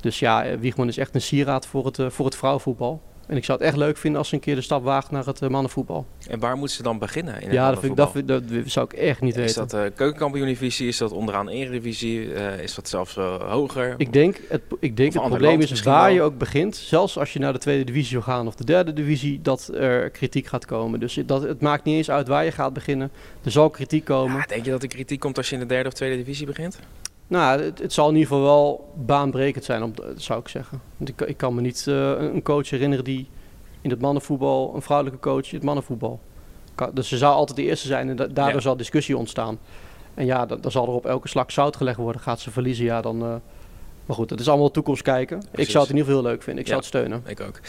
Dus 0.00 0.18
ja, 0.18 0.58
Wiegman 0.58 0.88
is 0.88 0.98
echt 0.98 1.14
een 1.14 1.20
sieraad 1.20 1.66
voor 1.66 1.86
het, 1.86 1.98
voor 2.08 2.24
het 2.24 2.36
vrouwenvoetbal. 2.36 3.02
En 3.26 3.36
ik 3.36 3.44
zou 3.44 3.58
het 3.58 3.66
echt 3.66 3.76
leuk 3.76 3.96
vinden 3.96 4.18
als 4.18 4.28
ze 4.28 4.34
een 4.34 4.40
keer 4.40 4.54
de 4.54 4.60
stap 4.60 4.84
waagt 4.84 5.10
naar 5.10 5.24
het 5.26 5.42
eh, 5.42 5.48
mannenvoetbal. 5.48 6.06
En 6.28 6.38
waar 6.38 6.56
moeten 6.56 6.76
ze 6.76 6.82
dan 6.82 6.98
beginnen 6.98 7.34
in 7.34 7.42
het 7.42 7.52
Ja, 7.52 7.70
dat, 7.70 7.78
vind 7.80 7.90
ik, 7.90 7.96
dat, 7.98 8.14
mannenvoetbal? 8.14 8.48
vind- 8.48 8.64
dat 8.64 8.72
zou 8.72 8.86
ik 8.86 8.92
echt 8.92 9.20
niet 9.20 9.36
Is 9.36 9.40
weten. 9.56 9.68
dat 9.68 9.84
uh, 9.84 9.90
keukenkampioen-divisie? 9.96 10.88
Is 10.88 10.96
dat 10.98 11.12
onderaan 11.12 11.48
eredivisie? 11.48 12.32
Eh 12.34 12.62
is 12.62 12.74
dat 12.74 12.88
zelfs 12.88 13.14
hoger? 13.14 13.94
Ik 13.96 14.12
denk, 14.12 14.40
het, 14.48 14.62
ik 14.80 14.96
denk 14.96 15.12
het 15.12 15.22
probleem 15.22 15.60
is 15.60 15.82
waar 15.82 16.12
je 16.12 16.22
ook 16.22 16.38
begint, 16.38 16.76
zelfs 16.76 17.18
als 17.18 17.32
je 17.32 17.38
naar 17.38 17.52
de 17.52 17.58
tweede 17.58 17.84
divisie 17.84 18.10
zou 18.10 18.22
gaan 18.22 18.46
of 18.46 18.54
de 18.54 18.64
derde 18.64 18.92
divisie, 18.92 19.40
dat 19.42 19.70
er 19.74 20.10
kritiek 20.10 20.46
gaat 20.46 20.64
komen. 20.64 21.00
Dus 21.00 21.18
dat, 21.26 21.42
het 21.42 21.60
maakt 21.60 21.84
niet 21.84 21.96
eens 21.96 22.10
uit 22.10 22.28
waar 22.28 22.44
je 22.44 22.52
gaat 22.52 22.72
beginnen. 22.72 23.10
Er 23.44 23.50
zal 23.50 23.70
kritiek 23.70 24.04
komen. 24.04 24.36
Ja, 24.36 24.44
denk 24.46 24.64
je 24.64 24.70
dat 24.70 24.82
er 24.82 24.88
kritiek 24.88 25.20
komt 25.20 25.36
als 25.36 25.48
je 25.48 25.54
in 25.54 25.60
de 25.60 25.66
derde 25.66 25.88
of 25.88 25.94
tweede 25.94 26.16
divisie 26.16 26.46
begint? 26.46 26.78
Nou, 27.28 27.62
het, 27.62 27.78
het 27.78 27.92
zal 27.92 28.08
in 28.08 28.14
ieder 28.14 28.28
geval 28.28 28.44
wel 28.44 28.92
baanbrekend 29.06 29.64
zijn, 29.64 29.82
om, 29.82 29.92
zou 30.16 30.40
ik 30.40 30.48
zeggen. 30.48 30.80
Want 30.96 31.08
ik, 31.10 31.20
ik 31.20 31.36
kan 31.36 31.54
me 31.54 31.60
niet 31.60 31.86
eh, 31.86 32.10
een 32.18 32.42
coach 32.42 32.70
herinneren 32.70 33.04
die 33.04 33.28
in 33.80 33.90
het 33.90 34.00
mannenvoetbal, 34.00 34.72
een 34.74 34.82
vrouwelijke 34.82 35.20
coach 35.20 35.46
in 35.48 35.54
het 35.54 35.62
mannenvoetbal. 35.64 36.20
Kan- 36.74 36.90
dus 36.94 37.08
ze 37.08 37.16
zou 37.16 37.34
altijd 37.34 37.56
de 37.58 37.64
eerste 37.64 37.86
zijn 37.86 38.08
en 38.08 38.16
da- 38.16 38.26
daardoor 38.26 38.54
Ja. 38.54 38.60
zal 38.60 38.76
discussie 38.76 39.16
ontstaan. 39.16 39.58
En 40.14 40.26
ja, 40.26 40.46
dan, 40.46 40.60
dan 40.60 40.70
zal 40.70 40.86
er 40.86 40.92
op 40.92 41.06
elke 41.06 41.28
slag 41.28 41.52
zout 41.52 41.76
gelegd 41.76 41.98
worden. 41.98 42.20
Gaat 42.20 42.40
ze 42.40 42.50
verliezen, 42.50 42.84
ja, 42.84 43.00
dan, 43.00 43.22
eh, 43.22 43.34
Maar 44.06 44.16
goed, 44.16 44.30
het 44.30 44.40
is 44.40 44.48
allemaal 44.48 44.70
toekomst 44.70 45.02
kijken. 45.02 45.42
Ik 45.54 45.70
zou 45.70 45.84
het 45.84 45.92
in 45.92 45.96
ieder 45.96 46.08
geval 46.08 46.22
heel 46.22 46.30
leuk 46.32 46.42
vinden. 46.42 46.62
Ik 46.64 46.68
Ja. 46.70 46.74
zou 46.74 46.78
het 46.78 46.88
steunen. 46.88 47.22
Ik 47.26 47.40
ook. 47.40 47.60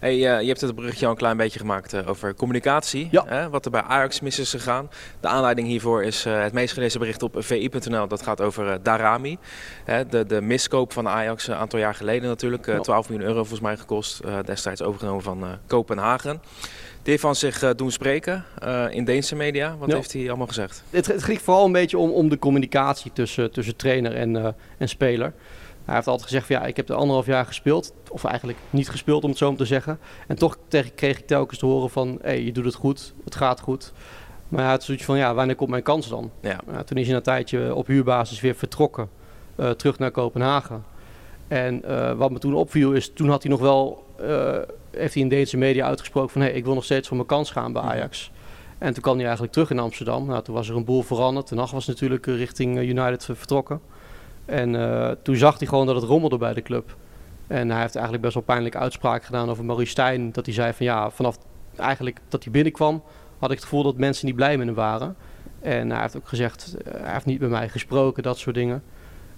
Hey, 0.00 0.12
eh, 0.12 0.40
je 0.40 0.46
hebt 0.48 0.60
het 0.60 0.74
bruggetje 0.74 1.04
al 1.04 1.10
een 1.10 1.16
klein 1.18 1.36
beetje 1.36 1.58
gemaakt 1.58 1.92
eh, 1.92 2.08
over 2.08 2.34
communicatie. 2.34 3.08
Ja. 3.10 3.24
Hè, 3.26 3.48
wat 3.50 3.64
er 3.64 3.70
bij 3.70 3.82
Ajax 3.82 4.20
mis 4.20 4.38
is 4.38 4.50
gegaan. 4.50 4.90
De 5.20 5.28
aanleiding 5.28 5.66
hiervoor 5.68 6.02
is 6.04 6.24
eh, 6.24 6.42
het 6.42 6.52
meest 6.52 6.74
gelezen 6.74 7.00
bericht 7.00 7.22
op 7.22 7.34
vi.nl. 7.38 8.08
Dat 8.08 8.22
gaat 8.22 8.40
over 8.40 8.82
Darami. 8.82 9.38
Hè, 9.84 10.06
de, 10.06 10.26
de 10.26 10.40
miskoop 10.40 10.92
van 10.92 11.08
Ajax 11.08 11.46
een 11.48 11.54
aantal 11.54 11.78
jaar 11.78 11.94
geleden 11.94 12.28
natuurlijk. 12.28 12.66
eh, 12.66 12.74
Ja. 12.74 12.80
12 12.80 13.08
miljoen 13.08 13.26
euro 13.26 13.38
volgens 13.40 13.60
mij 13.60 13.76
gekost. 13.76 14.20
destijds 14.44 14.82
overgenomen 14.82 15.22
van 15.22 15.44
Kopenhagen. 15.66 16.40
Die 17.02 17.14
heeft 17.14 17.26
van 17.26 17.34
zich 17.36 17.74
doen 17.74 17.90
spreken 17.90 18.44
in 18.90 19.04
Deense 19.04 19.34
media. 19.36 19.76
Wat 19.78 19.88
Ja. 19.88 19.94
heeft 19.94 20.12
hij 20.12 20.28
allemaal 20.28 20.46
gezegd? 20.46 20.82
Het, 20.90 21.06
het 21.06 21.22
ging 21.22 21.40
vooral 21.40 21.64
een 21.64 21.72
beetje 21.72 21.98
om, 21.98 22.10
om 22.10 22.28
de 22.28 22.38
communicatie 22.38 23.10
tussen, 23.14 23.50
tussen 23.52 23.76
trainer 23.76 24.14
en, 24.14 24.36
eh, 24.36 24.48
en 24.78 24.88
speler. 24.88 25.32
Hij 25.86 25.94
heeft 25.94 26.06
altijd 26.06 26.28
gezegd 26.28 26.46
van 26.46 26.56
ja, 26.56 26.64
ik 26.64 26.76
heb 26.76 26.88
er 26.88 26.94
anderhalf 26.94 27.26
jaar 27.26 27.46
gespeeld. 27.46 27.92
Of 28.10 28.24
eigenlijk 28.24 28.58
niet 28.70 28.88
gespeeld 28.88 29.22
om 29.24 29.28
het 29.30 29.38
zo 29.38 29.48
maar 29.48 29.56
te 29.56 29.64
zeggen. 29.64 29.98
En 30.26 30.36
toch 30.36 30.58
kreeg 30.94 31.18
ik 31.18 31.26
telkens 31.26 31.58
te 31.58 31.66
horen 31.66 31.90
van 31.90 32.08
hé, 32.08 32.28
hey, 32.28 32.42
je 32.42 32.52
doet 32.52 32.64
het 32.64 32.74
goed, 32.74 33.14
het 33.24 33.34
gaat 33.34 33.60
goed. 33.60 33.92
Maar 34.48 34.60
hij 34.60 34.70
had 34.70 34.82
zoiets 34.84 35.04
van 35.04 35.18
ja, 35.18 35.34
wanneer 35.34 35.56
komt 35.56 35.70
mijn 35.70 35.82
kans 35.82 36.08
dan? 36.08 36.30
Ja. 36.40 36.60
Nou, 36.66 36.84
toen 36.84 36.96
is 36.96 37.02
hij 37.02 37.12
na 37.12 37.16
een 37.18 37.22
tijdje 37.22 37.74
op 37.74 37.86
huurbasis 37.86 38.40
weer 38.40 38.54
vertrokken. 38.54 39.08
eh, 39.56 39.70
terug 39.70 39.98
naar 39.98 40.10
Kopenhagen. 40.10 40.84
En 41.48 41.84
eh, 41.84 42.12
wat 42.12 42.30
me 42.30 42.38
toen 42.38 42.54
opviel 42.54 42.92
is, 42.92 43.12
toen 43.12 43.28
had 43.28 43.42
hij 43.42 43.50
nog 43.52 43.60
wel, 43.60 44.04
eh, 44.16 44.58
heeft 44.90 45.14
hij 45.14 45.22
in 45.22 45.28
Deense 45.28 45.56
media 45.56 45.86
uitgesproken 45.86 46.30
van 46.30 46.40
hé, 46.40 46.46
hey, 46.46 46.56
ik 46.56 46.64
wil 46.64 46.74
nog 46.74 46.84
steeds 46.84 47.08
voor 47.08 47.16
mijn 47.16 47.28
kans 47.28 47.50
gaan 47.50 47.72
bij. 47.72 47.82
Ajax. 47.82 48.30
En 48.78 48.92
toen 48.92 49.02
kwam 49.02 49.14
hij 49.14 49.24
eigenlijk 49.24 49.52
terug 49.52 49.70
in 49.70 49.78
Amsterdam. 49.78 50.26
Nou, 50.26 50.42
toen 50.42 50.54
was 50.54 50.68
er 50.68 50.76
een 50.76 50.84
boel 50.84 51.02
veranderd. 51.02 51.46
Ten 51.46 51.58
Hag 51.58 51.70
was 51.70 51.86
natuurlijk 51.86 52.26
richting 52.26 52.78
United 52.78 53.24
ver- 53.24 53.36
vertrokken. 53.36 53.80
En 54.46 54.76
eh, 54.76 55.10
toen 55.22 55.36
zag 55.36 55.58
hij 55.58 55.66
gewoon 55.66 55.86
dat 55.86 55.94
het 55.94 56.04
rommelde 56.04 56.38
bij 56.38 56.54
de 56.54 56.62
club. 56.62 56.96
En 57.46 57.70
hij 57.70 57.80
heeft 57.80 57.94
eigenlijk 57.94 58.24
best 58.24 58.34
wel 58.34 58.42
pijnlijke 58.42 58.78
uitspraken 58.78 59.26
gedaan 59.26 59.50
over 59.50 59.64
Maurice 59.64 59.90
Stijn. 59.90 60.32
Dat 60.32 60.44
hij 60.46 60.54
zei 60.54 60.72
van 60.72 60.86
ja, 60.86 61.10
vanaf 61.10 61.38
eigenlijk 61.76 62.18
dat 62.28 62.42
hij 62.42 62.52
binnenkwam, 62.52 63.02
had 63.38 63.50
ik 63.50 63.56
het 63.56 63.64
gevoel 63.64 63.82
dat 63.82 63.96
mensen 63.96 64.26
niet 64.26 64.36
blij 64.36 64.56
met 64.56 64.66
hem 64.66 64.74
waren. 64.76 65.16
En 65.60 65.90
hij 65.90 66.00
heeft 66.00 66.16
ook 66.16 66.28
gezegd, 66.28 66.76
eh, 66.84 66.92
hij 67.00 67.12
heeft 67.12 67.26
niet 67.26 67.40
met 67.40 67.50
mij 67.50 67.68
gesproken, 67.68 68.22
dat 68.22 68.38
soort 68.38 68.54
dingen. 68.54 68.82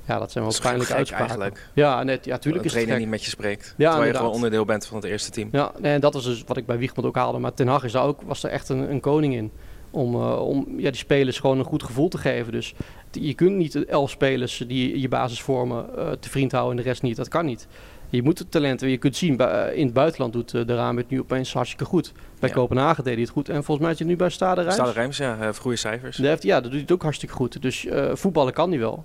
Ja, 0.05 0.19
dat 0.19 0.33
zijn 0.33 0.45
wel 0.45 0.53
Dat 0.53 0.63
pijnlijke 0.63 0.95
uitspraken. 0.95 1.27
eigenlijk. 1.29 1.71
Ja, 1.75 2.03
net, 2.03 2.25
ja, 2.25 2.39
tuurlijk 2.39 2.65
is 2.65 2.71
het 2.73 2.81
trainer 2.81 2.99
die 2.99 3.11
met 3.13 3.25
je 3.25 3.31
spreekt. 3.31 3.75
terwijl 3.77 4.05
je 4.05 4.15
gewoon 4.15 4.33
onderdeel 4.33 4.65
bent 4.65 4.87
van 4.87 4.97
het 4.97 5.07
eerste 5.07 5.31
team. 5.31 5.49
Ja, 5.53 5.73
en 5.83 6.01
dat 6.01 6.15
is 6.15 6.25
dus 6.25 6.45
wat 6.47 6.57
ik 6.57 6.67
bij 6.67 6.79
Wiegmond 6.79 7.09
ook 7.09 7.15
haalde. 7.17 7.39
Maar 7.39 7.55
Ten 7.55 7.69
Hag 7.69 7.85
is 7.85 7.93
daar 7.93 8.03
ook, 8.05 8.23
was 8.23 8.43
er 8.45 8.51
echt 8.51 8.69
een, 8.69 8.91
een 8.91 9.01
koning 9.01 9.35
in. 9.35 9.53
Om, 9.91 10.15
eh, 10.15 10.49
om 10.49 10.67
ja, 10.77 10.91
die 10.91 10.99
spelers 10.99 11.39
gewoon 11.39 11.59
een 11.59 11.65
goed 11.65 11.83
gevoel 11.83 12.09
te 12.09 12.19
geven. 12.19 12.53
Dus 12.53 12.75
je 13.13 13.35
kunt 13.35 13.57
niet 13.57 13.85
elf 13.85 14.11
spelers 14.11 14.65
die 14.67 15.01
je 15.01 15.09
basis 15.09 15.41
vormen 15.43 15.97
eh, 15.97 16.11
te 16.21 16.31
vriend 16.31 16.53
houden 16.53 16.77
en 16.77 16.83
de 16.83 16.89
rest 16.89 17.03
niet. 17.03 17.17
Dat 17.17 17.29
kan 17.29 17.47
niet. 17.47 17.67
Je 18.11 18.23
moet 18.23 18.39
het 18.39 18.51
talenten. 18.51 18.89
Je 18.89 18.97
kunt 18.97 19.17
zien, 19.17 19.39
eh, 19.39 19.77
in 19.77 19.85
het 19.85 19.95
buitenland 19.95 20.33
doet 20.33 20.51
de 20.51 20.75
Raam 20.75 20.97
het 20.97 21.11
nu 21.11 21.21
opeens 21.21 21.53
hartstikke 21.53 21.85
goed. 21.85 22.13
Bij 22.41 22.49
Ja. 22.49 22.55
Kopenhagen 22.55 23.05
deed 23.05 23.13
hij 23.13 23.23
het 23.23 23.33
goed. 23.33 23.49
En 23.49 23.65
volgens 23.65 23.81
mij 23.81 23.91
is 23.91 23.99
hij 23.99 24.09
nu 24.09 24.17
bij 24.17 24.31
Stade 24.31 24.61
Rijns. 24.61 24.75
Stade 24.75 24.93
Rijms, 24.93 25.17
ja, 25.17 25.37
heeft 25.37 25.59
goede 25.59 25.77
cijfers. 25.77 26.17
Daar 26.17 26.29
heeft, 26.29 26.43
ja, 26.43 26.55
dat 26.55 26.63
doet 26.63 26.73
hij 26.73 26.81
het 26.81 26.93
ook 26.93 27.03
hartstikke 27.03 27.35
goed. 27.35 27.63
Dus 27.63 27.87
voetballen 28.13 28.53
kan 28.53 28.71
hij 28.71 28.79
wel. 28.79 29.05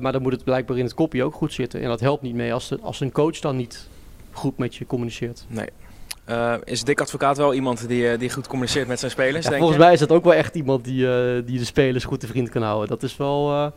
Maar 0.00 0.12
dan 0.12 0.22
moet 0.22 0.32
het 0.32 0.44
blijkbaar 0.44 0.78
in 0.78 0.84
het 0.84 0.94
kopje 0.94 1.24
ook 1.24 1.34
goed 1.34 1.52
zitten. 1.52 1.80
En 1.80 1.88
dat 1.88 2.00
helpt 2.00 2.22
niet 2.22 2.34
mee 2.34 2.52
als, 2.52 2.68
de, 2.68 2.78
als 2.80 3.00
een 3.00 3.12
coach 3.12 3.38
dan 3.38 3.56
niet 3.56 3.88
goed 4.32 4.58
met 4.58 4.74
je 4.76 4.86
communiceert. 4.86 5.44
Nee. 5.48 5.68
Eh, 6.26 6.54
is 6.64 6.84
Dick 6.84 7.00
Advocaat 7.00 7.36
wel 7.36 7.54
iemand 7.54 7.88
die, 7.88 8.10
eh, 8.10 8.18
die 8.18 8.30
goed 8.30 8.46
communiceert 8.46 8.88
met 8.88 8.98
zijn 8.98 9.10
spelers, 9.10 9.44
Ja, 9.44 9.50
denk 9.50 9.62
volgens 9.62 9.80
mij 9.80 9.92
is 9.92 9.98
dat 9.98 10.12
ook 10.12 10.24
wel 10.24 10.34
echt 10.34 10.54
iemand 10.54 10.84
die, 10.84 11.08
eh, 11.08 11.42
die 11.44 11.58
de 11.58 11.64
spelers 11.64 12.04
goed 12.04 12.20
te 12.20 12.26
vriend 12.26 12.48
kan 12.48 12.62
houden. 12.62 12.88
Dat 12.88 13.02
is 13.02 13.16
wel. 13.16 13.72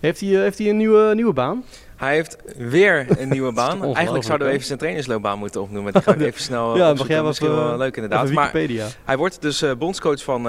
heeft, 0.00 0.20
hij, 0.20 0.28
heeft 0.28 0.58
hij 0.58 0.68
een 0.68 0.76
nieuwe, 0.76 1.14
nieuwe 1.14 1.32
baan? 1.32 1.64
Hij 1.96 2.14
heeft 2.14 2.36
weer 2.56 3.06
een 3.18 3.28
nieuwe 3.28 3.52
baan. 3.62 3.94
Eigenlijk 3.94 4.24
zouden 4.24 4.46
we 4.46 4.52
even 4.52 4.66
zijn 4.66 4.78
trainersloopbaan 4.78 5.38
moeten 5.38 5.62
opnoemen. 5.62 5.92
Die 5.92 6.02
ga 6.02 6.14
ik 6.14 6.20
even 6.30 6.40
snel 6.40 6.76
Ja, 6.76 6.88
ja, 6.88 6.94
mag 6.94 7.08
jij 7.08 7.16
wat, 7.16 7.26
Misschien 7.26 7.54
wel 7.54 7.76
leuk 7.76 7.94
inderdaad. 7.94 8.22
Even 8.22 8.34
Maar 8.34 8.52
Wikipedia. 8.52 8.86
hij 9.04 9.16
wordt 9.16 9.42
dus 9.42 9.64
bondscoach 9.78 10.22
van 10.22 10.48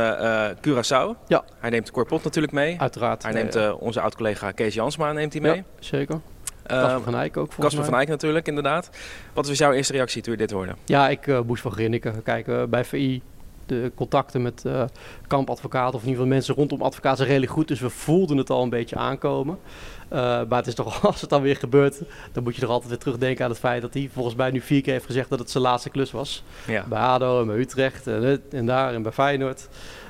Curaçao. 0.68 1.28
Ja. 1.28 1.44
Hij 1.60 1.70
neemt 1.70 1.92
Corpot 1.92 2.24
natuurlijk 2.24 2.54
mee. 2.54 2.76
Uiteraard. 2.80 3.24
Hij 3.24 3.32
neemt 3.32 3.74
onze 3.80 4.02
oud-collega 4.02 4.52
Kees 4.52 4.74
Jansma 4.74 5.12
neemt 5.12 5.34
hij 5.34 5.42
ja, 5.42 5.52
mee. 5.52 5.64
zeker. 5.80 6.20
Eh, 6.64 6.82
Casper 6.82 7.04
van 7.04 7.16
Eyck 7.16 7.38
ook. 7.38 7.52
volgens 7.52 7.76
Casper 7.76 7.92
van 7.92 8.00
Eyck 8.00 8.10
natuurlijk, 8.10 8.48
inderdaad. 8.48 8.90
Wat 9.34 9.48
was 9.48 9.58
jouw 9.58 9.72
eerste 9.72 9.94
reactie 9.94 10.22
toen 10.22 10.32
je 10.32 10.38
dit 10.38 10.52
hoorde? 10.52 10.74
Ja, 10.86 11.10
ik 11.10 11.28
eh 11.28 11.40
moest 11.46 11.62
van 11.62 11.72
grinniken. 11.72 12.24
Kijk, 12.24 12.48
eh, 12.48 12.64
bij 12.64 12.86
VI, 12.86 13.22
de 13.66 13.92
contacten 13.96 14.42
met 14.42 14.66
eh 14.66 14.84
kampadvocaten, 15.28 15.94
of 15.94 16.02
in 16.02 16.08
ieder 16.08 16.22
geval 16.22 16.36
mensen 16.36 16.56
rondom 16.56 16.82
advocaten, 16.82 17.18
zijn 17.18 17.30
redelijk 17.30 17.52
goed. 17.52 17.68
Dus 17.68 17.80
we 17.80 17.90
voelden 17.90 18.38
het 18.38 18.50
al 18.50 18.64
een 18.64 18.70
beetje 18.70 18.96
aankomen. 18.96 19.60
Eh, 20.08 20.20
maar 20.20 20.58
het 20.58 20.68
is 20.68 20.76
toch, 20.76 21.06
als 21.08 21.22
het 21.22 21.30
dan 21.30 21.42
weer 21.42 21.56
gebeurt, 21.56 22.02
dan 22.32 22.44
moet 22.44 22.56
je 22.56 22.62
er 22.62 22.68
altijd 22.68 22.90
weer 22.90 23.00
terugdenken 23.00 23.44
aan 23.44 23.50
het 23.50 23.60
feit 23.60 23.82
dat 23.82 23.94
hij 23.94 24.10
volgens 24.14 24.36
mij 24.36 24.52
nu 24.52 24.62
vier 24.62 24.82
keer 24.82 24.94
heeft 24.94 25.06
gezegd 25.06 25.30
dat 25.30 25.40
het 25.40 25.52
zijn 25.52 25.64
laatste 25.64 25.90
klus 25.90 26.12
was. 26.12 26.44
Ja. 26.68 26.86
Bij 26.88 27.00
ADO 27.00 27.42
en 27.42 27.48
bij 27.48 27.58
Utrecht 27.58 28.08
en, 28.08 28.66
daar 28.66 28.94
en 28.94 29.02
bij 29.02 29.12
Feyenoord. 29.12 29.68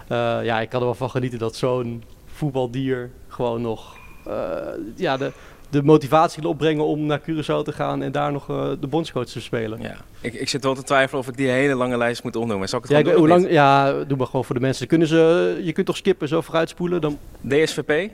Eh, 0.07 0.39
ja, 0.43 0.61
ik 0.61 0.69
kan 0.69 0.79
er 0.79 0.85
wel 0.85 0.95
van 0.95 1.09
genieten 1.09 1.39
dat 1.39 1.55
zo'n 1.55 2.03
voetbaldier 2.25 3.11
gewoon 3.27 3.61
nog 3.61 3.95
eh, 4.25 4.57
ja, 4.95 5.17
de, 5.17 5.31
de 5.73 5.83
motivatie 5.83 6.41
wil 6.41 6.51
opbrengen 6.51 6.85
om 6.85 7.05
naar 7.05 7.19
Curaçao 7.21 7.63
te 7.63 7.71
gaan 7.71 8.01
en 8.03 8.11
daar 8.11 8.31
nog 8.31 8.49
eh, 8.49 8.69
de 8.79 8.87
bondscoach 8.87 9.25
te 9.27 9.41
spelen. 9.41 9.81
ja. 9.81 9.95
Ik, 10.21 10.33
ik 10.33 10.49
zit 10.49 10.63
wel 10.63 10.75
te 10.75 10.83
twijfelen 10.83 11.21
of 11.21 11.27
ik 11.27 11.37
die 11.37 11.47
hele 11.49 11.75
lange 11.75 11.97
lijst 11.97 12.23
moet 12.23 12.35
opnoemen. 12.35 12.69
Zal 12.69 12.79
ik 12.79 12.85
het 12.87 12.97
Ja, 12.97 13.03
hoe 13.03 13.13
doen 13.13 13.21
of 13.21 13.27
lang, 13.27 13.49
ja, 13.51 13.91
doe 14.03 14.17
maar 14.17 14.25
gewoon 14.25 14.45
voor 14.45 14.55
de 14.55 14.61
mensen. 14.61 14.87
Kunnen 14.87 15.07
ze, 15.07 15.59
je 15.63 15.71
kunt 15.73 15.85
toch 15.85 15.97
skippen, 15.97 16.27
zo 16.27 16.41
vooruitspoelen? 16.41 17.01
Dan? 17.01 17.17
DSVP, 17.47 18.11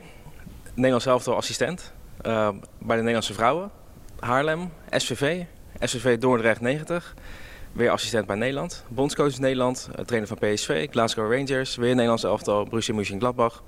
Nederlands 0.74 1.06
elftal 1.06 1.36
assistent. 1.36 1.92
eh, 2.22 2.48
bij 2.78 2.94
de 2.96 3.00
Nederlandse 3.02 3.34
vrouwen. 3.34 3.70
Haarlem, 4.20 4.70
SVV, 4.90 5.42
SVV 5.80 6.18
Dordrecht 6.18 6.60
90. 6.60 7.14
Weer 7.72 7.90
assistent 7.90 8.26
bij 8.26 8.36
Nederland. 8.36 8.84
Bondscoach 8.88 9.38
Nederland, 9.38 9.88
eh, 9.94 10.04
trainer 10.04 10.28
van 10.28 10.38
PSV, 10.38 10.88
Glasgow 10.90 11.32
Rangers. 11.32 11.76
Weer 11.76 11.90
Nederlands 11.94 12.24
elftal, 12.24 12.64
Borussia 12.64 12.94
Mönchengladbach. 12.94 13.62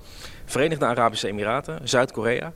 Verenigde 0.44 0.86
Arabische 0.86 1.28
Emiraten, 1.28 1.78
Zuid-Korea. 1.88 2.52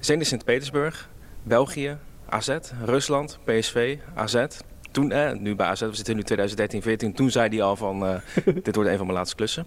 Zenit 0.00 0.26
Sint-Petersburg, 0.26 1.08
België, 1.42 1.98
AZ, 2.28 2.58
Rusland, 2.84 3.38
PSV, 3.44 3.98
AZ. 4.14 4.46
Toen, 4.90 5.12
eh, 5.12 5.32
nu 5.32 5.54
bij 5.54 5.66
AZ, 5.66 5.80
we 5.80 5.94
zitten 5.94 6.16
nu 6.16 6.22
2013, 6.22 6.82
14. 6.82 7.14
Toen 7.14 7.30
zei 7.30 7.48
hij 7.48 7.62
al 7.62 7.76
van, 7.76 8.06
eh, 8.06 8.14
dit 8.64 8.74
wordt 8.74 8.90
een 8.90 8.96
van 8.96 9.06
mijn 9.06 9.18
laatste 9.18 9.36
klussen. 9.36 9.66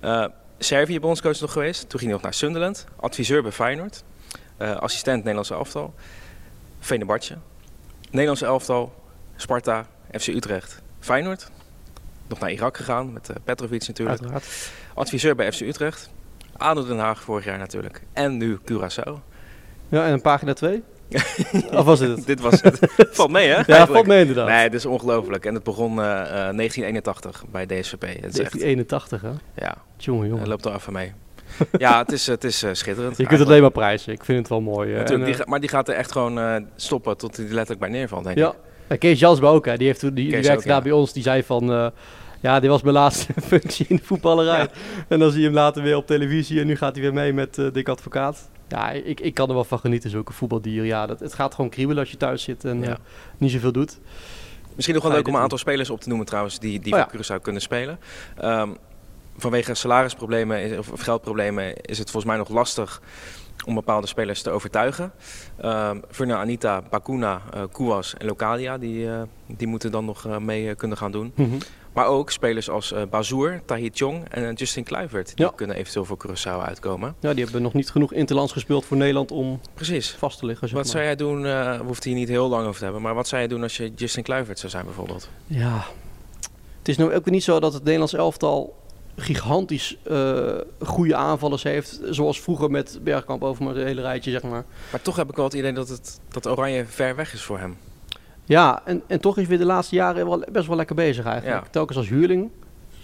Eh, 0.00 0.26
Servië 0.58 1.00
bondscoach 1.00 1.40
nog 1.40 1.52
geweest. 1.52 1.80
Toen 1.80 1.98
ging 1.98 2.02
hij 2.02 2.12
nog 2.12 2.22
naar 2.22 2.34
Sunderland. 2.34 2.86
Adviseur 2.96 3.42
bij 3.42 3.52
Feyenoord. 3.52 4.04
Assistent 4.58 5.16
Nederlandse 5.16 5.54
elftal. 5.54 5.94
Venebartje. 6.80 7.36
Nederlandse 8.10 8.44
elftal. 8.44 8.94
Sparta. 9.36 9.86
FC 10.12 10.26
Utrecht. 10.26 10.82
Feyenoord. 11.00 11.50
Nog 12.28 12.38
naar 12.38 12.50
Irak 12.50 12.76
gegaan 12.76 13.12
met 13.12 13.30
Petrovic 13.44 13.86
natuurlijk. 13.86 14.20
uiteraard. 14.20 14.70
Adviseur 14.94 15.34
bij 15.34 15.52
FC 15.52 15.60
Utrecht. 15.60 16.10
ADO 16.56 16.86
Den 16.86 16.98
Haag 16.98 17.22
vorig 17.22 17.44
jaar 17.44 17.58
natuurlijk. 17.58 18.02
En 18.12 18.36
nu 18.36 18.58
Curaçao. 18.58 19.35
Ja, 19.88 20.06
en 20.06 20.12
een 20.12 20.20
pagina 20.20 20.52
2? 20.52 20.82
of 21.70 21.84
was 21.84 21.98
dit 21.98 22.08
het? 22.08 22.26
Dit 22.26 22.40
was 22.40 22.60
het. 22.62 22.78
valt 23.10 23.30
mee 23.30 23.44
hè? 23.46 23.50
Ja, 23.50 23.56
eigenlijk? 23.56 23.92
valt 23.92 24.06
mee 24.06 24.20
inderdaad. 24.20 24.48
Nee, 24.48 24.64
dit 24.70 24.78
is 24.78 24.86
ongelooflijk. 24.86 25.44
En 25.44 25.54
het 25.54 25.62
begon 25.62 25.90
eh, 26.00 26.04
eh, 26.20 26.28
1981 26.28 27.44
bij 27.50 27.66
DSVP. 27.66 28.00
Het 28.02 28.10
is 28.12 28.38
echt, 28.40 28.60
1981, 28.60 29.20
hè? 29.22 29.30
ja, 29.66 29.74
Jongen, 29.96 30.38
hij 30.38 30.46
loopt 30.46 30.64
er 30.64 30.74
even 30.74 30.92
mee. 30.92 31.12
ja, 31.78 31.98
het 31.98 32.12
is, 32.12 32.26
het 32.26 32.44
is 32.44 32.62
eh, 32.62 32.70
schitterend. 32.72 33.16
Je 33.16 33.26
kunt 33.26 33.38
het 33.40 33.48
alleen 33.48 33.60
maar 33.60 33.70
prijzen. 33.70 34.12
Ik 34.12 34.24
vind 34.24 34.38
het 34.38 34.48
wel 34.48 34.60
mooi. 34.60 34.92
eh. 34.92 34.98
Natuurlijk, 34.98 35.26
En, 35.26 35.30
die 35.32 35.40
ga- 35.44 35.50
maar 35.50 35.60
die 35.60 35.68
gaat 35.68 35.88
er 35.88 35.94
echt 35.94 36.12
gewoon 36.12 36.38
eh, 36.38 36.56
stoppen 36.76 37.16
tot 37.16 37.36
hij 37.36 37.46
er 37.46 37.52
letterlijk 37.52 37.80
bij 37.80 37.90
neervalt, 37.98 38.24
denk 38.24 38.38
ja. 38.38 38.48
ik. 38.48 38.54
En 38.86 38.98
Kees 38.98 39.18
Jansma 39.20 39.48
ook, 39.48 39.64
hè. 39.66 39.76
Die, 39.76 39.86
heeft, 39.86 40.00
die, 40.00 40.12
die 40.12 40.30
werkte 40.30 40.52
ook, 40.52 40.64
daar 40.64 40.76
ja. 40.76 40.82
bij 40.82 40.92
ons. 40.92 41.12
Die 41.12 41.22
zei 41.22 41.42
van... 41.42 41.72
eh, 41.72 41.86
ja, 42.40 42.60
dit 42.60 42.70
was 42.70 42.82
mijn 42.82 42.94
laatste 42.94 43.32
functie 43.50 43.86
in 43.88 43.96
de 43.96 44.02
voetballerij. 44.04 44.58
Ja. 44.58 44.68
En 45.08 45.18
dan 45.18 45.30
zie 45.30 45.40
je 45.40 45.46
hem 45.46 45.54
later 45.54 45.82
weer 45.82 45.96
op 45.96 46.06
televisie. 46.06 46.60
En 46.60 46.66
nu 46.66 46.76
gaat 46.76 46.92
hij 46.94 47.02
weer 47.02 47.12
mee 47.12 47.32
met 47.32 47.58
eh 47.58 47.66
Dick 47.72 47.88
Advocaat. 47.88 48.48
Ja, 48.68 48.90
ik, 48.90 49.20
ik 49.20 49.34
kan 49.34 49.48
er 49.48 49.54
wel 49.54 49.64
van 49.64 49.78
genieten, 49.78 50.10
zulke 50.10 50.32
voetbaldieren. 50.32 50.86
Ja, 50.86 51.06
dat, 51.06 51.20
het 51.20 51.34
gaat 51.34 51.54
gewoon 51.54 51.70
kriebelen 51.70 52.00
als 52.00 52.10
je 52.10 52.16
thuis 52.16 52.42
zit 52.42 52.64
en 52.64 52.80
Ja. 52.80 52.88
eh, 52.90 52.96
niet 53.38 53.50
zoveel 53.50 53.72
doet. 53.72 53.98
Misschien 54.74 54.94
nog 54.94 55.04
wel 55.04 55.12
leuk 55.12 55.28
om 55.28 55.34
een 55.34 55.40
aantal 55.40 55.58
spelers 55.58 55.90
op 55.90 56.00
te 56.00 56.08
noemen 56.08 56.26
trouwens 56.26 56.58
die, 56.58 56.80
die 56.80 56.94
Oh 56.94 57.00
voor 57.10 57.20
Curaçao 57.38 57.42
kunnen 57.42 57.62
spelen. 57.62 57.98
Ehm, 58.36 58.68
vanwege 59.36 59.74
salarisproblemen 59.74 60.62
is- 60.62 60.78
of 60.78 61.00
geldproblemen 61.00 61.76
is 61.80 61.98
het 61.98 62.10
volgens 62.10 62.32
mij 62.32 62.36
nog 62.36 62.48
lastig 62.48 63.00
om 63.66 63.74
bepaalde 63.74 64.06
spelers 64.06 64.42
te 64.42 64.50
overtuigen. 64.50 65.12
Um, 65.64 66.02
Furna, 66.10 66.36
Anita, 66.36 66.82
Bakuna, 66.90 67.42
eh 67.54 67.62
Kouas 67.72 68.14
en 68.16 68.26
Localia, 68.26 68.78
die, 68.78 69.10
eh, 69.10 69.22
die 69.46 69.66
moeten 69.66 69.90
dan 69.90 70.04
nog 70.04 70.40
mee 70.40 70.74
kunnen 70.74 70.96
gaan 70.96 71.12
doen. 71.12 71.32
Maar 71.96 72.06
ook 72.06 72.30
spelers 72.30 72.70
als 72.70 72.92
eh 72.92 73.02
Bazoer, 73.10 73.60
Tahit 73.64 73.96
Chong 73.96 74.28
en 74.28 74.48
eh, 74.48 74.54
Justin 74.54 74.84
Kluivert. 74.84 75.36
Die 75.36 75.46
Ja. 75.46 75.52
kunnen 75.56 75.76
eventueel 75.76 76.04
voor 76.04 76.16
Curaçao 76.26 76.60
uitkomen. 76.66 77.14
Ja, 77.20 77.34
die 77.34 77.44
hebben 77.44 77.62
nog 77.62 77.72
niet 77.72 77.90
genoeg 77.90 78.12
interlands 78.12 78.52
gespeeld 78.52 78.84
voor 78.84 78.96
Nederland 78.96 79.30
om 79.30 79.60
Precies. 79.74 80.10
vast 80.10 80.38
te 80.38 80.46
liggen. 80.46 80.68
Zeg 80.68 80.76
Wat 80.76 80.84
maar. 80.86 80.92
zou 80.94 81.04
jij 81.04 81.16
doen, 81.16 81.46
eh 81.46 81.78
we 81.78 81.84
hoeven 81.84 82.04
hier 82.04 82.14
niet 82.14 82.28
heel 82.28 82.48
lang 82.48 82.66
over 82.66 82.78
te 82.78 82.84
hebben, 82.84 83.02
maar 83.02 83.14
wat 83.14 83.28
zou 83.28 83.40
jij 83.40 83.50
doen 83.50 83.62
als 83.62 83.76
je 83.76 83.92
Justin 83.94 84.22
Kluivert 84.22 84.58
zou 84.58 84.70
zijn 84.72 84.84
bijvoorbeeld? 84.84 85.28
Ja, 85.46 85.84
het 86.78 86.88
is 86.88 86.96
nou 86.96 87.14
ook 87.14 87.30
niet 87.30 87.44
zo 87.44 87.60
dat 87.60 87.72
het 87.72 87.82
Nederlands 87.82 88.14
elftal 88.14 88.76
gigantisch 89.16 89.96
uh, 90.10 90.54
goede 90.82 91.16
aanvallers 91.16 91.62
heeft. 91.62 92.00
Zoals 92.10 92.40
vroeger 92.40 92.70
met 92.70 92.98
Bergkamp 93.02 93.42
over 93.44 93.66
het 93.68 93.76
hele 93.76 94.00
rijtje, 94.00 94.30
zeg 94.30 94.42
maar. 94.42 94.64
Maar 94.90 95.02
toch 95.02 95.16
heb 95.16 95.28
ik 95.28 95.36
wel 95.36 95.44
het 95.44 95.54
idee 95.54 95.72
dat, 95.72 95.88
het, 95.88 96.20
dat 96.28 96.46
Oranje 96.48 96.84
ver 96.86 97.16
weg 97.16 97.32
is 97.32 97.42
voor 97.42 97.58
hem. 97.58 97.76
Ja, 98.46 98.82
en, 98.84 99.02
en 99.06 99.20
toch 99.20 99.38
is 99.38 99.46
weer 99.46 99.58
de 99.58 99.64
laatste 99.64 99.94
jaren 99.94 100.28
wel, 100.28 100.44
best 100.52 100.66
wel 100.66 100.76
lekker 100.76 100.96
bezig 100.96 101.24
eigenlijk. 101.24 101.64
Ja. 101.64 101.70
Telkens 101.70 101.98
als 101.98 102.08
huurling. 102.08 102.50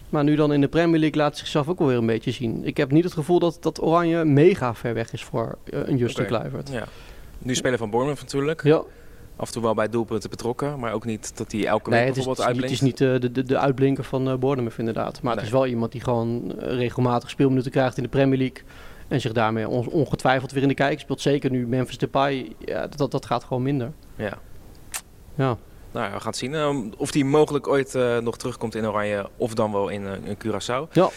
Maar 0.09 0.25
nu 0.25 0.35
dan 0.35 0.53
in 0.53 0.61
de 0.61 0.69
Premier 0.69 1.01
League 1.01 1.21
laat 1.21 1.37
zichzelf 1.37 1.69
ook 1.69 1.79
wel 1.79 1.89
weer 1.89 1.97
een 1.97 2.07
beetje 2.07 2.31
zien. 2.31 2.65
Ik 2.65 2.77
heb 2.77 2.91
niet 2.91 3.05
het 3.05 3.13
gevoel 3.13 3.39
dat, 3.39 3.59
dat 3.61 3.83
Oranje 3.83 4.25
mega 4.25 4.75
ver 4.75 4.95
weg 4.95 5.13
is 5.13 5.25
voor 5.25 5.59
uh, 5.65 5.81
een 5.85 5.97
Justin 5.97 6.25
okay. 6.25 6.39
Kluivert. 6.39 6.69
Ja. 6.69 6.85
Nu 7.39 7.55
spelen 7.55 7.79
van 7.79 7.91
Bournemouth 7.91 8.23
natuurlijk. 8.23 8.63
Ja. 8.63 8.83
Af 9.37 9.47
en 9.47 9.53
toe 9.53 9.63
wel 9.63 9.75
bij 9.75 9.89
doelpunten 9.89 10.31
betrokken, 10.31 10.79
maar 10.79 10.93
ook 10.93 11.05
niet 11.05 11.37
dat 11.37 11.53
hij 11.53 11.67
elke 11.67 11.91
week 11.91 12.05
bijvoorbeeld 12.05 12.41
uitblinkt. 12.41 12.71
Het 12.71 12.83
is 12.83 12.87
niet 12.87 13.01
uh, 13.01 13.21
de, 13.21 13.33
de, 13.33 13.43
de 13.43 13.59
uitblinker 13.59 14.05
van 14.05 14.29
uh, 14.29 14.35
Bournemouth 14.35 14.79
inderdaad. 14.79 15.23
Maar 15.23 15.35
het 15.35 15.45
is 15.45 15.51
wel 15.51 15.67
iemand 15.67 15.93
die 15.93 16.01
gewoon 16.01 16.53
regelmatig 16.59 17.31
speelminuten 17.31 17.71
krijgt 17.71 17.97
in 17.97 18.03
de 18.03 18.09
Premier 18.09 18.39
League. 18.39 18.63
En 19.09 19.21
zich 19.21 19.33
daarmee 19.33 19.69
ongetwijfeld 19.69 20.53
weer 20.53 20.63
in 20.63 20.69
de 20.69 20.75
kijk 20.75 21.01
speelt. 21.01 21.21
Zeker 21.21 21.51
nu 21.51 21.67
Memphis 21.67 21.99
Depay, 21.99 22.53
ja, 22.59 22.87
dat, 22.87 23.11
dat 23.11 23.27
gaat 23.27 23.45
gewoon 23.45 23.63
minder. 23.63 23.93
Ja. 24.17 24.39
Ja. 25.35 25.57
Nou, 25.93 26.13
we 26.13 26.19
gaan 26.19 26.27
het 26.27 26.37
zien 26.37 26.53
uh, 26.53 26.77
of 26.97 27.13
hij 27.13 27.23
mogelijk 27.23 27.69
ooit 27.69 27.95
uh, 27.95 28.19
nog 28.19 28.37
terugkomt 28.37 28.75
in 28.75 28.87
Oranje 28.87 29.29
of 29.37 29.55
dan 29.55 29.73
wel 29.73 29.89
in, 29.89 30.03
uh, 30.03 30.13
in 30.13 30.37
Curaçao. 30.45 30.93
Ja. 30.93 31.11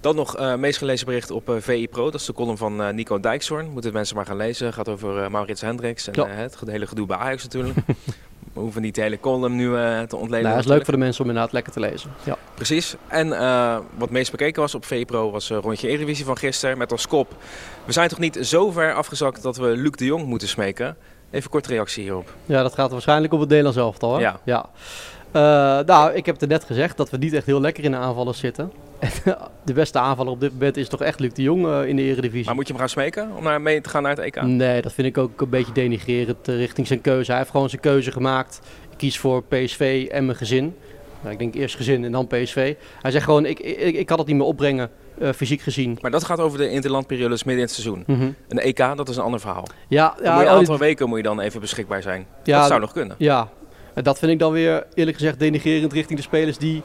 Dan 0.00 0.14
nog 0.14 0.38
uh, 0.38 0.54
meest 0.54 0.78
gelezen 0.78 1.06
bericht 1.06 1.30
op 1.30 1.56
VI 1.58 1.88
Pro. 1.88 2.10
Dat 2.10 2.20
is 2.20 2.26
de 2.26 2.32
column 2.32 2.56
van 2.56 2.94
Nico 2.94 3.20
Dijkshoorn. 3.20 3.70
Moeten 3.70 3.92
mensen 3.92 4.16
maar 4.16 4.26
gaan 4.26 4.36
lezen. 4.36 4.66
Het 4.66 4.74
gaat 4.74 4.88
over 4.88 5.30
Maurits 5.30 5.60
Hendricks 5.60 6.08
en 6.08 6.12
ja. 6.14 6.26
het 6.26 6.56
hele 6.66 6.86
gedoe 6.86 7.06
bij 7.06 7.16
Ajax 7.16 7.42
natuurlijk. 7.42 7.78
We 8.52 8.60
hoeven 8.60 8.82
niet 8.82 8.94
de 8.94 9.00
hele 9.00 9.20
column 9.20 9.56
nu 9.56 9.70
te 10.06 10.16
ontleden. 10.16 10.42
Nou, 10.42 10.54
dat 10.54 10.64
is 10.64 10.70
leuk 10.70 10.84
voor 10.84 10.92
de 10.94 10.98
mensen 10.98 11.22
om 11.22 11.28
inderdaad 11.28 11.52
lekker 11.52 11.72
te 11.72 11.80
lezen. 11.80 12.10
Ja. 12.24 12.36
Precies. 12.54 12.96
En 13.08 13.28
wat 13.96 14.10
meest 14.10 14.30
bekeken 14.30 14.60
was 14.60 14.74
op 14.74 14.84
VI 14.84 15.04
Pro 15.04 15.30
was 15.30 15.50
rondje 15.50 15.88
Eredivisie 15.88 16.24
van 16.24 16.36
gisteren 16.36 16.78
met 16.78 16.92
als 16.92 17.06
kop. 17.06 17.34
We 17.84 17.92
zijn 17.92 18.08
toch 18.08 18.18
niet 18.18 18.38
zo 18.40 18.70
ver 18.70 18.94
afgezakt 18.94 19.42
dat 19.42 19.56
we 19.56 19.66
Luc 19.66 19.90
de 19.90 20.04
Jong 20.04 20.26
moeten 20.26 20.48
smeken? 20.48 20.96
Even 21.32 21.50
kort 21.50 21.66
reactie 21.66 22.02
hierop. 22.02 22.34
Ja, 22.46 22.62
dat 22.62 22.74
gaat 22.74 22.90
waarschijnlijk 22.90 23.32
op 23.32 23.40
het 23.40 23.48
Nederlands 23.48 23.78
elftal. 23.78 24.14
Hè? 24.14 24.20
Ja. 24.20 24.40
ja. 24.44 24.70
Uh, 25.36 25.86
nou, 25.86 26.12
ik 26.12 26.26
heb 26.26 26.40
het 26.40 26.48
net 26.48 26.64
gezegd 26.64 26.96
dat 26.96 27.10
we 27.10 27.16
niet 27.16 27.32
echt 27.32 27.46
heel 27.46 27.60
lekker 27.60 27.84
in 27.84 27.90
de 27.90 27.96
aanvallen 27.96 28.34
zitten. 28.34 28.72
de 29.64 29.72
beste 29.72 29.98
aanvaller 29.98 30.32
op 30.32 30.40
dit 30.40 30.52
moment 30.52 30.76
is 30.76 30.88
toch 30.88 31.02
echt 31.02 31.20
Luc 31.20 31.32
de 31.32 31.42
Jong 31.42 31.66
uh, 31.66 31.86
in 31.86 31.96
de 31.96 32.02
Eredivisie. 32.02 32.44
Maar 32.44 32.54
moet 32.54 32.66
je 32.66 32.72
hem 32.72 32.80
gaan 32.80 32.90
smeken 32.90 33.30
om 33.36 33.42
naar, 33.42 33.60
mee 33.60 33.80
te 33.80 33.88
gaan 33.88 34.02
naar 34.02 34.16
het 34.16 34.24
EK? 34.24 34.42
Nee, 34.42 34.82
dat 34.82 34.92
vind 34.92 35.06
ik 35.06 35.18
ook 35.18 35.40
een 35.40 35.48
beetje 35.48 35.72
denigrerend 35.72 36.48
richting 36.48 36.86
zijn 36.86 37.00
keuze. 37.00 37.30
Hij 37.30 37.40
heeft 37.40 37.50
gewoon 37.50 37.68
zijn 37.68 37.80
keuze 37.80 38.12
gemaakt. 38.12 38.60
Ik 38.90 38.98
kies 38.98 39.18
voor 39.18 39.42
PSV 39.42 40.08
en 40.10 40.24
mijn 40.24 40.38
gezin. 40.38 40.76
Nou, 41.22 41.32
ik 41.32 41.38
denk 41.38 41.54
eerst 41.54 41.76
gezin 41.76 42.04
en 42.04 42.12
dan 42.12 42.26
PSV. 42.26 42.74
Hij 43.02 43.10
zegt 43.10 43.24
gewoon, 43.24 43.46
ik, 43.46 43.60
ik, 43.60 43.94
ik 43.94 44.06
kan 44.06 44.18
het 44.18 44.26
niet 44.26 44.36
meer 44.36 44.46
opbrengen 44.46 44.90
uh, 45.18 45.30
fysiek 45.32 45.60
gezien. 45.60 45.98
Maar 46.00 46.10
dat 46.10 46.24
gaat 46.24 46.38
over 46.38 46.58
de 46.58 46.70
interlandperiodes 46.70 47.44
midden 47.44 47.62
in 47.62 47.70
het 47.70 47.80
seizoen. 47.80 48.04
Mm 48.06 48.34
Een 48.48 48.58
EK, 48.58 48.76
dat 48.76 49.08
is 49.08 49.16
een 49.16 49.22
ander 49.22 49.40
verhaal. 49.40 49.66
Ja, 49.88 50.16
ja 50.22 50.40
een 50.40 50.48
aantal 50.48 50.78
weken 50.78 51.08
moet 51.08 51.16
je 51.16 51.22
dan 51.24 51.40
even 51.40 51.60
beschikbaar 51.60 52.02
zijn. 52.02 52.26
Ja, 52.44 52.58
dat 52.58 52.68
zou 52.68 52.80
nog 52.80 52.92
kunnen. 52.92 53.16
Ja, 53.18 53.48
dat 53.94 54.18
vind 54.18 54.32
ik 54.32 54.38
dan 54.38 54.52
weer 54.52 54.86
eerlijk 54.94 55.16
gezegd 55.16 55.38
denigerend 55.38 55.92
richting 55.92 56.18
de 56.18 56.24
spelers 56.24 56.58
die 56.58 56.82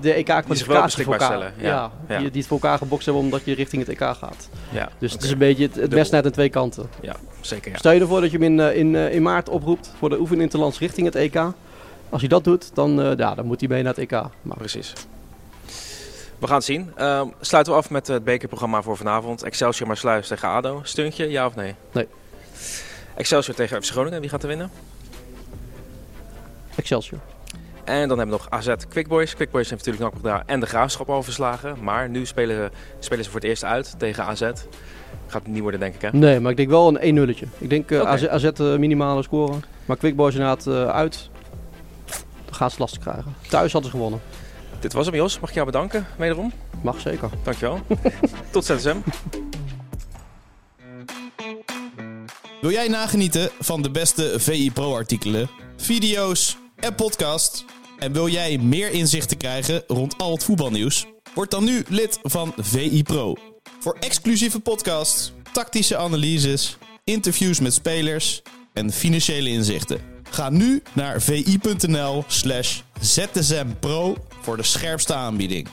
de 0.00 0.12
EK-kwalificatie 0.12 1.04
voor 1.04 1.12
elkaar, 1.12 1.28
stellen. 1.28 1.52
Ja, 1.56 1.90
ja, 2.08 2.18
Die, 2.18 2.30
die, 2.30 2.40
het 2.40 2.46
voor 2.46 2.60
elkaar 2.60 2.78
gebokst 2.78 3.06
hebben 3.06 3.22
omdat 3.24 3.44
je 3.44 3.54
richting 3.54 3.86
het 3.86 4.00
EK 4.00 4.16
gaat. 4.16 4.48
Ja, 4.70 4.88
dus 4.98 5.12
het 5.12 5.22
is 5.22 5.30
een 5.30 5.38
beetje 5.38 5.68
het, 5.72 5.90
best 5.90 6.12
aan 6.12 6.30
twee 6.30 6.48
kanten. 6.48 6.88
Ja, 7.00 7.16
zeker. 7.40 7.70
Ja. 7.70 7.78
Stel 7.78 7.92
je 7.92 8.00
ervoor 8.00 8.20
dat 8.20 8.30
je 8.30 8.38
hem 8.38 8.46
in, 8.46 8.60
eh, 8.60 8.76
in, 8.76 8.96
eh, 8.96 9.14
in 9.14 9.22
maart 9.22 9.48
oproept 9.48 9.92
voor 9.98 10.08
de 10.08 10.20
oefeninterlands 10.20 10.78
richting 10.78 11.06
het 11.06 11.14
EK. 11.14 11.34
Als 12.08 12.20
hij 12.20 12.30
dat 12.30 12.44
doet, 12.44 12.74
dan, 12.74 13.00
uh, 13.00 13.16
ja, 13.16 13.34
dan 13.34 13.46
moet 13.46 13.60
hij 13.60 13.68
mee 13.68 13.82
naar 13.82 13.94
het 13.94 14.02
EK. 14.02 14.10
Maar. 14.42 14.56
Precies. 14.56 14.92
We 16.38 16.46
gaan 16.46 16.56
het 16.56 16.64
zien. 16.64 16.92
Uh, 16.98 17.22
sluiten 17.40 17.72
we 17.72 17.78
af 17.78 17.90
met 17.90 18.06
het 18.06 18.24
bekerprogramma 18.24 18.82
voor 18.82 18.96
vanavond. 18.96 19.42
Excelsior 19.42 19.86
maar 19.86 19.96
sluis 19.96 20.28
tegen 20.28 20.48
ADO. 20.48 20.80
Steuntje, 20.82 21.30
ja 21.30 21.46
of 21.46 21.54
nee? 21.54 21.74
Nee. 21.92 22.06
Excelsior 23.16 23.56
tegen 23.56 23.82
FC 23.82 23.90
Groningen. 23.90 24.20
Wie 24.20 24.30
gaat 24.30 24.42
er 24.42 24.48
winnen? 24.48 24.70
Excelsior. 26.76 27.20
En 27.84 28.08
dan 28.08 28.18
hebben 28.18 28.36
we 28.36 28.42
nog 28.42 28.50
AZ 28.50 28.74
Quickboys. 28.88 29.34
Quickboys 29.34 29.70
heeft 29.70 29.86
natuurlijk 29.86 30.14
nog 30.14 30.22
daar 30.22 30.42
en 30.46 30.60
de 30.60 30.66
Graafschap 30.66 31.10
al 31.10 31.22
verslagen. 31.22 31.76
Maar 31.82 32.08
nu 32.08 32.26
spelen, 32.26 32.70
spelen 32.98 33.24
ze 33.24 33.30
voor 33.30 33.40
het 33.40 33.48
eerst 33.48 33.64
uit 33.64 33.94
tegen 33.98 34.24
AZ. 34.24 34.40
Gaat 35.26 35.42
het 35.42 35.46
niet 35.46 35.62
worden, 35.62 35.80
denk 35.80 35.94
ik, 35.94 36.00
hè? 36.00 36.08
Nee, 36.12 36.40
maar 36.40 36.50
ik 36.50 36.56
denk 36.56 36.68
wel 36.68 36.88
een 36.88 37.14
1-nulletje. 37.14 37.46
Ik 37.58 37.70
denk 37.70 37.90
uh, 37.90 38.00
okay. 38.00 38.12
AZ, 38.12 38.26
AZ 38.26 38.50
uh, 38.60 38.76
minimale 38.76 39.22
scoren. 39.22 39.64
Maar 39.84 39.96
Quickboys 39.96 40.34
inderdaad 40.34 40.68
uit. 40.94 41.30
Gaan 42.56 42.70
ze 42.70 42.76
lastig 42.78 43.00
krijgen. 43.00 43.34
Thuis 43.48 43.72
hadden 43.72 43.90
ze 43.90 43.96
gewonnen. 43.96 44.20
Dit 44.80 44.92
was 44.92 45.06
hem, 45.06 45.14
Jos. 45.14 45.40
Mag 45.40 45.48
ik 45.48 45.54
jou 45.54 45.66
bedanken, 45.66 46.06
wederom? 46.18 46.52
Mag 46.82 47.00
zeker. 47.00 47.30
Dankjewel. 47.42 47.80
Tot 48.52 48.64
ZSM. 48.64 48.96
Wil 52.60 52.70
jij 52.70 52.88
nagenieten 52.88 53.50
van 53.58 53.82
de 53.82 53.90
beste 53.90 54.34
VI 54.38 54.72
Pro-artikelen, 54.72 55.48
video's 55.76 56.56
en 56.76 56.94
podcast? 56.94 57.64
En 57.98 58.12
wil 58.12 58.28
jij 58.28 58.58
meer 58.58 58.90
inzichten 58.90 59.36
krijgen 59.36 59.82
rond 59.86 60.18
al 60.18 60.32
het 60.32 60.44
voetbalnieuws? 60.44 61.06
Word 61.34 61.50
dan 61.50 61.64
nu 61.64 61.84
lid 61.88 62.18
van 62.22 62.52
VI 62.56 63.02
Pro. 63.02 63.34
Voor 63.78 63.96
exclusieve 64.00 64.60
podcasts, 64.60 65.32
tactische 65.52 65.96
analyses, 65.96 66.78
interviews 67.04 67.60
met 67.60 67.72
spelers 67.72 68.42
en 68.72 68.92
financiële 68.92 69.48
inzichten. 69.48 70.15
Ga 70.30 70.50
nu 70.50 70.82
naar 70.92 71.20
vi.nl 71.20 72.24
slash 72.26 72.80
zsmpro 73.00 74.16
voor 74.40 74.56
de 74.56 74.62
scherpste 74.62 75.14
aanbieding. 75.14 75.68